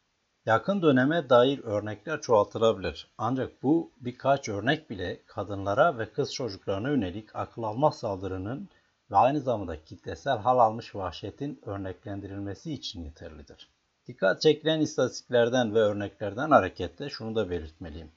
Yakın 0.46 0.82
döneme 0.82 1.30
dair 1.30 1.60
örnekler 1.64 2.22
çoğaltılabilir. 2.22 3.08
Ancak 3.18 3.64
bu 3.64 3.92
birkaç 4.02 4.50
örnek 4.50 4.90
bile 4.90 5.20
kadınlara 5.26 5.98
ve 5.98 6.12
kız 6.12 6.34
çocuklarına 6.34 6.90
yönelik 6.90 7.36
akıl 7.36 7.64
almaz 7.64 8.00
saldırının 8.00 8.70
ve 9.12 9.16
aynı 9.16 9.42
zamanda 9.42 9.84
kitlesel 9.84 10.38
hal 10.38 10.60
almış 10.60 10.96
vahşetin 10.96 11.62
örneklendirilmesi 11.66 12.74
için 12.74 13.04
yeterlidir. 13.04 13.70
Dikkat 14.08 14.42
çekilen 14.42 14.82
istatistiklerden 14.82 15.76
ve 15.76 15.80
örneklerden 15.80 16.52
hareketle 16.52 17.10
şunu 17.10 17.36
da 17.36 17.50
belirtmeliyim. 17.50 18.12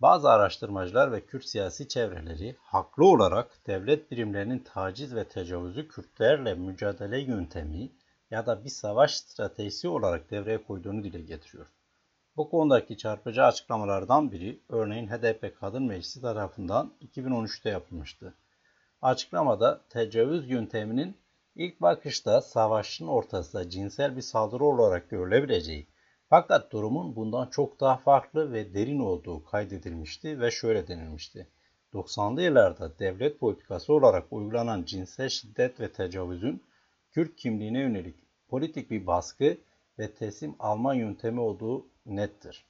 Bazı 0.00 0.30
araştırmacılar 0.30 1.12
ve 1.12 1.20
Kürt 1.20 1.44
siyasi 1.44 1.88
çevreleri 1.88 2.56
haklı 2.60 3.06
olarak 3.06 3.66
devlet 3.66 4.10
birimlerinin 4.10 4.58
taciz 4.58 5.14
ve 5.14 5.24
tecavüzü 5.24 5.88
Kürtlerle 5.88 6.54
mücadele 6.54 7.20
yöntemi 7.20 7.90
ya 8.34 8.46
da 8.46 8.64
bir 8.64 8.70
savaş 8.70 9.14
stratejisi 9.14 9.88
olarak 9.88 10.30
devreye 10.30 10.62
koyduğunu 10.62 11.04
dile 11.04 11.20
getiriyor. 11.20 11.66
Bu 12.36 12.50
konudaki 12.50 12.96
çarpıcı 12.96 13.44
açıklamalardan 13.44 14.32
biri 14.32 14.60
örneğin 14.68 15.08
HDP 15.08 15.60
Kadın 15.60 15.82
Meclisi 15.82 16.20
tarafından 16.20 16.92
2013'te 17.02 17.70
yapılmıştı. 17.70 18.34
Açıklamada 19.02 19.80
tecavüz 19.88 20.50
yönteminin 20.50 21.16
ilk 21.54 21.80
bakışta 21.80 22.40
savaşın 22.40 23.06
ortasında 23.06 23.70
cinsel 23.70 24.16
bir 24.16 24.22
saldırı 24.22 24.64
olarak 24.64 25.10
görülebileceği 25.10 25.86
Fakat 26.28 26.72
durumun 26.72 27.16
bundan 27.16 27.46
çok 27.46 27.80
daha 27.80 27.96
farklı 27.96 28.52
ve 28.52 28.74
derin 28.74 28.98
olduğu 28.98 29.44
kaydedilmişti 29.44 30.40
ve 30.40 30.50
şöyle 30.50 30.88
denilmişti. 30.88 31.48
90'lı 31.92 32.42
yıllarda 32.42 32.98
devlet 32.98 33.40
politikası 33.40 33.92
olarak 33.92 34.24
uygulanan 34.30 34.84
cinsel 34.84 35.28
şiddet 35.28 35.80
ve 35.80 35.92
tecavüzün 35.92 36.62
Kürt 37.14 37.36
kimliğine 37.36 37.80
yönelik 37.80 38.23
politik 38.54 38.90
bir 38.90 39.06
baskı 39.06 39.58
ve 39.98 40.14
teslim 40.14 40.54
alma 40.58 40.94
yöntemi 40.94 41.40
olduğu 41.40 41.86
nettir. 42.06 42.64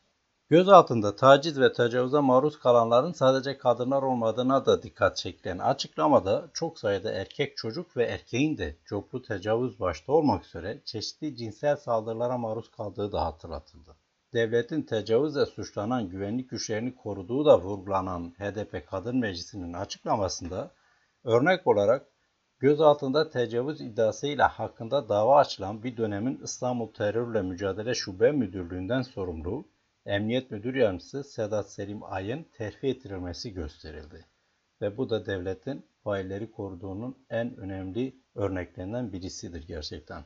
Göz 0.48 0.68
altında 0.68 1.16
taciz 1.16 1.60
ve 1.60 1.72
tecavüze 1.72 2.20
maruz 2.20 2.58
kalanların 2.58 3.12
sadece 3.12 3.58
kadınlar 3.58 4.02
olmadığına 4.02 4.66
da 4.66 4.82
dikkat 4.82 5.16
çekilen 5.16 5.58
açıklamada 5.58 6.50
çok 6.54 6.78
sayıda 6.78 7.12
erkek 7.12 7.56
çocuk 7.56 7.96
ve 7.96 8.04
erkeğin 8.04 8.58
de 8.58 8.76
çoklu 8.84 9.22
tecavüz 9.22 9.80
başta 9.80 10.12
olmak 10.12 10.46
üzere 10.46 10.80
çeşitli 10.84 11.36
cinsel 11.36 11.76
saldırılara 11.76 12.38
maruz 12.38 12.70
kaldığı 12.70 13.12
da 13.12 13.24
hatırlatıldı. 13.24 13.96
Devletin 14.32 14.82
tecavüzle 14.82 15.46
suçlanan 15.46 16.08
güvenlik 16.08 16.50
güçlerini 16.50 16.94
koruduğu 16.94 17.44
da 17.44 17.60
vurgulanan 17.60 18.34
HDP 18.38 18.86
Kadın 18.90 19.16
Meclisi'nin 19.16 19.72
açıklamasında 19.72 20.70
örnek 21.24 21.66
olarak 21.66 22.13
gözaltında 22.58 23.30
tecavüz 23.30 23.80
iddiasıyla 23.80 24.48
hakkında 24.48 25.08
dava 25.08 25.36
açılan 25.36 25.82
bir 25.82 25.96
dönemin 25.96 26.40
İstanbul 26.44 26.92
Terörle 26.92 27.42
Mücadele 27.42 27.94
Şube 27.94 28.32
Müdürlüğü'nden 28.32 29.02
sorumlu 29.02 29.64
Emniyet 30.06 30.50
Müdür 30.50 30.74
Yardımcısı 30.74 31.24
Sedat 31.24 31.70
Selim 31.70 32.00
Ay'ın 32.02 32.42
terfi 32.42 32.86
ettirilmesi 32.86 33.52
gösterildi. 33.52 34.26
Ve 34.80 34.96
bu 34.96 35.10
da 35.10 35.26
devletin 35.26 35.86
failleri 36.04 36.52
koruduğunun 36.52 37.26
en 37.30 37.56
önemli 37.56 38.16
örneklerinden 38.34 39.12
birisidir 39.12 39.66
gerçekten. 39.66 40.24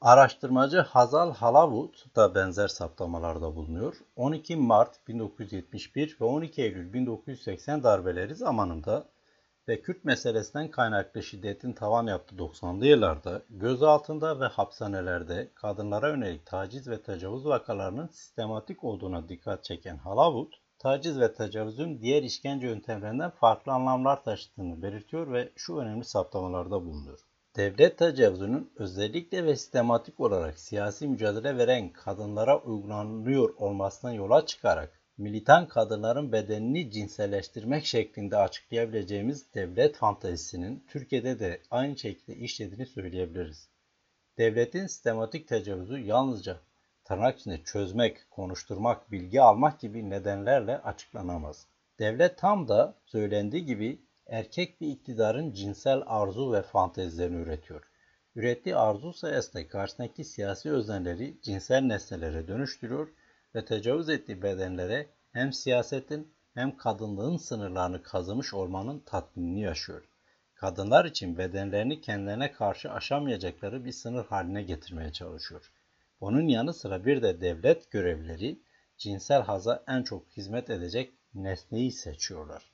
Araştırmacı 0.00 0.78
Hazal 0.78 1.34
Halavut 1.34 2.16
da 2.16 2.34
benzer 2.34 2.68
saptamalarda 2.68 3.56
bulunuyor. 3.56 3.96
12 4.16 4.56
Mart 4.56 5.08
1971 5.08 6.16
ve 6.20 6.24
12 6.24 6.62
Eylül 6.62 6.92
1980 6.92 7.82
darbeleri 7.82 8.34
zamanında 8.34 9.08
ve 9.68 9.82
Kürt 9.82 10.04
meselesinden 10.04 10.70
kaynaklı 10.70 11.22
şiddetin 11.22 11.72
tavan 11.72 12.06
yaptığı 12.06 12.36
90'lı 12.36 12.86
yıllarda 12.86 13.42
gözaltında 13.50 14.40
ve 14.40 14.46
hapishanelerde 14.46 15.50
kadınlara 15.54 16.08
yönelik 16.08 16.46
taciz 16.46 16.88
ve 16.88 17.02
tecavüz 17.02 17.44
vakalarının 17.44 18.06
sistematik 18.06 18.84
olduğuna 18.84 19.28
dikkat 19.28 19.64
çeken 19.64 19.96
Halavut, 19.96 20.54
taciz 20.78 21.20
ve 21.20 21.34
tecavüzün 21.34 22.00
diğer 22.00 22.22
işkence 22.22 22.66
yöntemlerinden 22.66 23.30
farklı 23.30 23.72
anlamlar 23.72 24.24
taşıdığını 24.24 24.82
belirtiyor 24.82 25.32
ve 25.32 25.52
şu 25.56 25.76
önemli 25.76 26.04
saptamalarda 26.04 26.84
bulunuyor. 26.84 27.20
Devlet 27.56 27.98
tecavüzünün 27.98 28.72
özellikle 28.76 29.44
ve 29.44 29.56
sistematik 29.56 30.20
olarak 30.20 30.58
siyasi 30.58 31.08
mücadele 31.08 31.58
veren 31.58 31.92
kadınlara 31.92 32.58
uygulanıyor 32.58 33.54
olmasından 33.56 34.12
yola 34.12 34.46
çıkarak 34.46 35.03
militan 35.18 35.68
kadınların 35.68 36.32
bedenini 36.32 36.90
cinselleştirmek 36.90 37.84
şeklinde 37.84 38.36
açıklayabileceğimiz 38.36 39.54
devlet 39.54 39.96
fantezisinin 39.96 40.84
Türkiye'de 40.88 41.38
de 41.38 41.60
aynı 41.70 41.98
şekilde 41.98 42.36
işlediğini 42.36 42.86
söyleyebiliriz. 42.86 43.68
Devletin 44.38 44.86
sistematik 44.86 45.48
tecavüzü 45.48 45.98
yalnızca 45.98 46.60
tırnak 47.04 47.38
içinde 47.38 47.62
çözmek, 47.64 48.30
konuşturmak, 48.30 49.12
bilgi 49.12 49.40
almak 49.40 49.80
gibi 49.80 50.10
nedenlerle 50.10 50.78
açıklanamaz. 50.78 51.66
Devlet 51.98 52.38
tam 52.38 52.68
da 52.68 52.94
söylendiği 53.06 53.64
gibi 53.64 53.98
erkek 54.26 54.80
bir 54.80 54.88
iktidarın 54.88 55.52
cinsel 55.52 56.02
arzu 56.06 56.52
ve 56.52 56.62
fantezilerini 56.62 57.42
üretiyor. 57.42 57.82
Ürettiği 58.36 58.76
arzu 58.76 59.12
sayesinde 59.12 59.68
karşısındaki 59.68 60.24
siyasi 60.24 60.70
özenleri 60.70 61.34
cinsel 61.42 61.80
nesnelere 61.80 62.48
dönüştürüyor 62.48 63.08
ve 63.08 63.23
tecavüz 63.62 64.08
ettiği 64.08 64.42
bedenlere 64.42 65.06
hem 65.32 65.52
siyasetin 65.52 66.34
hem 66.54 66.76
kadınlığın 66.76 67.36
sınırlarını 67.36 68.02
kazımış 68.02 68.54
olmanın 68.54 68.98
tatminini 68.98 69.60
yaşıyor. 69.60 70.02
Kadınlar 70.54 71.04
için 71.04 71.38
bedenlerini 71.38 72.00
kendilerine 72.00 72.52
karşı 72.52 72.92
aşamayacakları 72.92 73.84
bir 73.84 73.92
sınır 73.92 74.24
haline 74.24 74.62
getirmeye 74.62 75.12
çalışıyor. 75.12 75.72
Bunun 76.20 76.48
yanı 76.48 76.74
sıra 76.74 77.04
bir 77.04 77.22
de 77.22 77.40
devlet 77.40 77.90
görevlileri 77.90 78.58
cinsel 78.98 79.42
haza 79.42 79.84
en 79.88 80.02
çok 80.02 80.28
hizmet 80.28 80.70
edecek 80.70 81.12
nesneyi 81.34 81.92
seçiyorlar. 81.92 82.72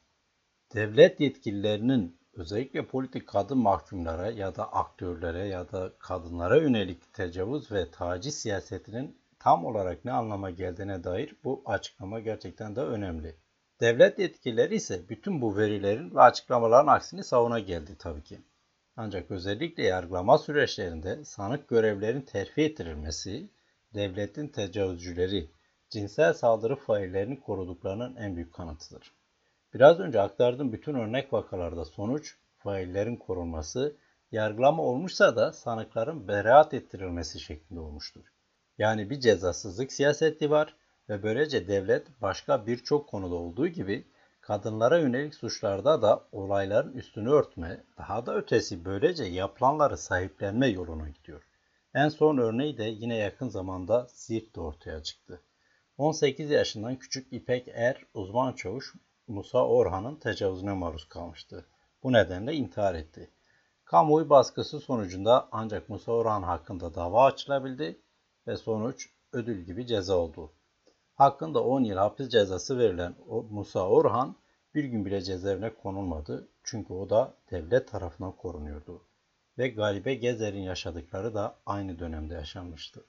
Devlet 0.75 1.21
yetkililerinin 1.21 2.21
özellikle 2.33 2.87
politik 2.87 3.29
kadın 3.29 3.59
mahkumlara 3.59 4.31
ya 4.31 4.57
da 4.57 4.73
aktörlere 4.73 5.47
ya 5.47 5.73
da 5.73 5.93
kadınlara 5.99 6.57
yönelik 6.57 7.13
tecavüz 7.13 7.73
ve 7.73 7.91
taciz 7.91 8.35
siyasetinin 8.35 9.20
tam 9.41 9.65
olarak 9.65 10.05
ne 10.05 10.13
anlama 10.13 10.51
geldiğine 10.51 11.05
dair 11.05 11.37
bu 11.45 11.63
açıklama 11.67 12.21
gerçekten 12.21 12.77
de 12.77 12.81
önemli. 12.81 13.37
Devlet 13.81 14.19
yetkilileri 14.19 14.75
ise 14.75 15.09
bütün 15.09 15.43
bu 15.43 15.57
verilerin 15.57 16.15
ve 16.15 16.21
açıklamaların 16.21 16.93
aksini 16.93 17.25
savuna 17.25 17.59
geldi 17.59 17.97
tabii 17.99 18.23
ki. 18.23 18.41
Ancak 18.97 19.31
özellikle 19.31 19.83
yargılama 19.83 20.39
süreçlerinde 20.39 21.25
sanık 21.25 21.69
görevlerin 21.69 22.21
terfi 22.21 22.63
ettirilmesi, 22.63 23.51
devletin 23.95 24.49
tecavüzcüleri, 24.49 25.51
cinsel 25.91 26.33
saldırı 26.33 26.77
faillerini 26.77 27.41
koruduklarının 27.41 28.17
en 28.17 28.37
büyük 28.37 28.55
kanıtıdır. 28.55 29.15
Biraz 29.75 30.01
önce 30.01 30.21
aktardığım 30.21 30.73
bütün 30.73 30.95
örnek 30.95 31.33
vakalarda 31.33 31.85
sonuç 31.85 32.37
faillerin 32.59 33.17
korunması, 33.17 33.97
yargılama 34.33 34.83
olmuşsa 34.83 35.37
da 35.37 35.53
sanıkların 35.53 36.29
beraat 36.29 36.75
ettirilmesi 36.75 37.41
şeklinde 37.41 37.81
olmuştur. 37.81 38.25
Yani 38.81 39.11
bir 39.11 39.21
cezasızlık 39.21 39.93
siyaseti 39.93 40.51
var 40.51 40.77
ve 41.09 41.23
böylece 41.23 41.69
devlet 41.69 42.23
başka 42.23 42.67
birçok 42.67 43.09
konuda 43.09 43.35
olduğu 43.35 43.69
gibi 43.69 44.07
kadınlara 44.41 44.99
yönelik 44.99 45.35
suçlarda 45.35 46.03
da 46.03 46.25
olayların 46.33 46.93
üstünü 46.93 47.31
örtme, 47.31 47.85
daha 47.99 48.27
da 48.27 48.37
ötesi 48.37 48.85
böylece 48.85 49.25
yapılanları 49.25 49.97
sahiplenme 49.99 50.67
yoluna 50.67 51.09
gidiyor. 51.09 51.43
En 51.95 52.09
son 52.09 52.39
örneği 52.39 52.79
de 52.79 52.85
yine 52.85 53.17
yakın 53.17 53.49
zamanda 53.49 54.07
Siirt'te 54.09 54.61
ortaya 54.61 55.03
çıktı. 55.03 55.43
18 55.99 56.51
yaşından 56.51 56.97
küçük 56.97 57.33
İpek 57.33 57.69
Er 57.69 58.05
uzman 58.15 58.53
çavuş 58.53 58.95
Musa 59.29 59.67
Orhan'ın 59.67 60.17
tecavüzüne 60.17 60.73
maruz 60.73 61.09
kalmıştı. 61.09 61.67
Bu 62.03 62.13
nedenle 62.13 62.55
intihar 62.55 62.95
etti. 62.95 63.31
Kamuoyu 63.85 64.31
baskısı 64.31 64.81
sonucunda 64.81 65.49
ancak 65.53 65.89
Musa 65.89 66.13
Orhan 66.13 66.43
hakkında 66.43 66.95
dava 66.95 67.25
açılabildi 67.25 68.01
ve 68.51 68.57
sonuç 68.57 69.09
ödül 69.33 69.65
gibi 69.65 69.87
ceza 69.87 70.17
oldu. 70.17 70.51
Hakkında 71.15 71.65
10 71.65 71.85
yıl 71.85 71.97
hapis 71.97 72.29
cezası 72.29 72.79
verilen 72.79 73.15
Musa 73.51 73.89
Orhan 73.89 74.37
bir 74.75 74.85
gün 74.85 75.05
bile 75.05 75.23
cezaevine 75.23 75.75
konulmadı 75.75 76.49
çünkü 76.65 76.93
o 76.93 77.11
da 77.11 77.35
devlet 77.51 77.89
tarafından 77.89 78.33
korunuyordu. 78.33 79.03
Ve 79.59 79.69
Garibe 79.69 80.15
Gezer'in 80.15 80.63
yaşadıkları 80.63 81.35
da 81.35 81.57
aynı 81.67 81.99
dönemde 81.99 82.35
yaşanmıştı. 82.35 83.05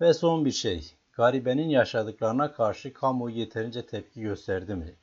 Ve 0.00 0.14
son 0.14 0.44
bir 0.44 0.52
şey, 0.52 0.94
Garibe'nin 1.12 1.68
yaşadıklarına 1.68 2.52
karşı 2.52 2.92
kamuoyu 2.92 3.36
yeterince 3.36 3.86
tepki 3.86 4.20
gösterdi 4.20 4.74
mi? 4.74 4.94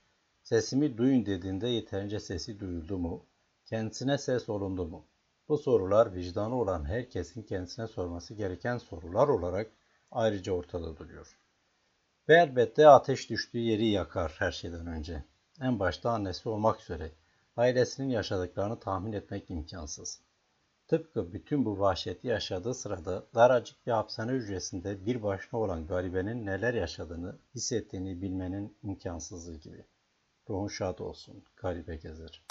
Sesimi 0.43 0.97
duyun 0.97 1.25
dediğinde 1.25 1.67
yeterince 1.67 2.19
sesi 2.19 2.59
duyuldu 2.59 2.97
mu? 2.97 3.25
Kendisine 3.65 4.17
ses 4.17 4.49
olundu 4.49 4.85
mu? 4.85 5.05
Bu 5.47 5.57
sorular 5.57 6.13
vicdanı 6.13 6.55
olan 6.55 6.85
herkesin 6.85 7.43
kendisine 7.43 7.87
sorması 7.87 8.33
gereken 8.33 8.77
sorular 8.77 9.27
olarak 9.27 9.71
ayrıca 10.11 10.51
ortada 10.51 10.97
duruyor. 10.97 11.37
Ve 12.29 12.33
elbette 12.33 12.87
ateş 12.87 13.29
düştüğü 13.29 13.57
yeri 13.57 13.85
yakar 13.85 14.35
her 14.39 14.51
şeyden 14.51 14.87
önce. 14.87 15.23
En 15.61 15.79
başta 15.79 16.11
annesi 16.11 16.49
olmak 16.49 16.81
üzere 16.81 17.11
ailesinin 17.57 18.09
yaşadıklarını 18.09 18.79
tahmin 18.79 19.13
etmek 19.13 19.49
imkansız. 19.49 20.21
Tıpkı 20.87 21.33
bütün 21.33 21.65
bu 21.65 21.79
vahşeti 21.79 22.27
yaşadığı 22.27 22.73
sırada 22.73 23.25
daracık 23.35 23.87
bir 23.87 23.91
hapishane 23.91 24.31
hücresinde 24.31 25.05
bir 25.05 25.23
başına 25.23 25.59
olan 25.59 25.87
garibenin 25.87 26.45
neler 26.45 26.73
yaşadığını, 26.73 27.39
hissettiğini 27.55 28.21
bilmenin 28.21 28.77
imkansızlığı 28.83 29.57
gibi. 29.57 29.85
Ruhun 30.49 30.67
şad 30.67 30.99
olsun, 30.99 31.43
garibe 31.55 31.95
gezer. 31.95 32.42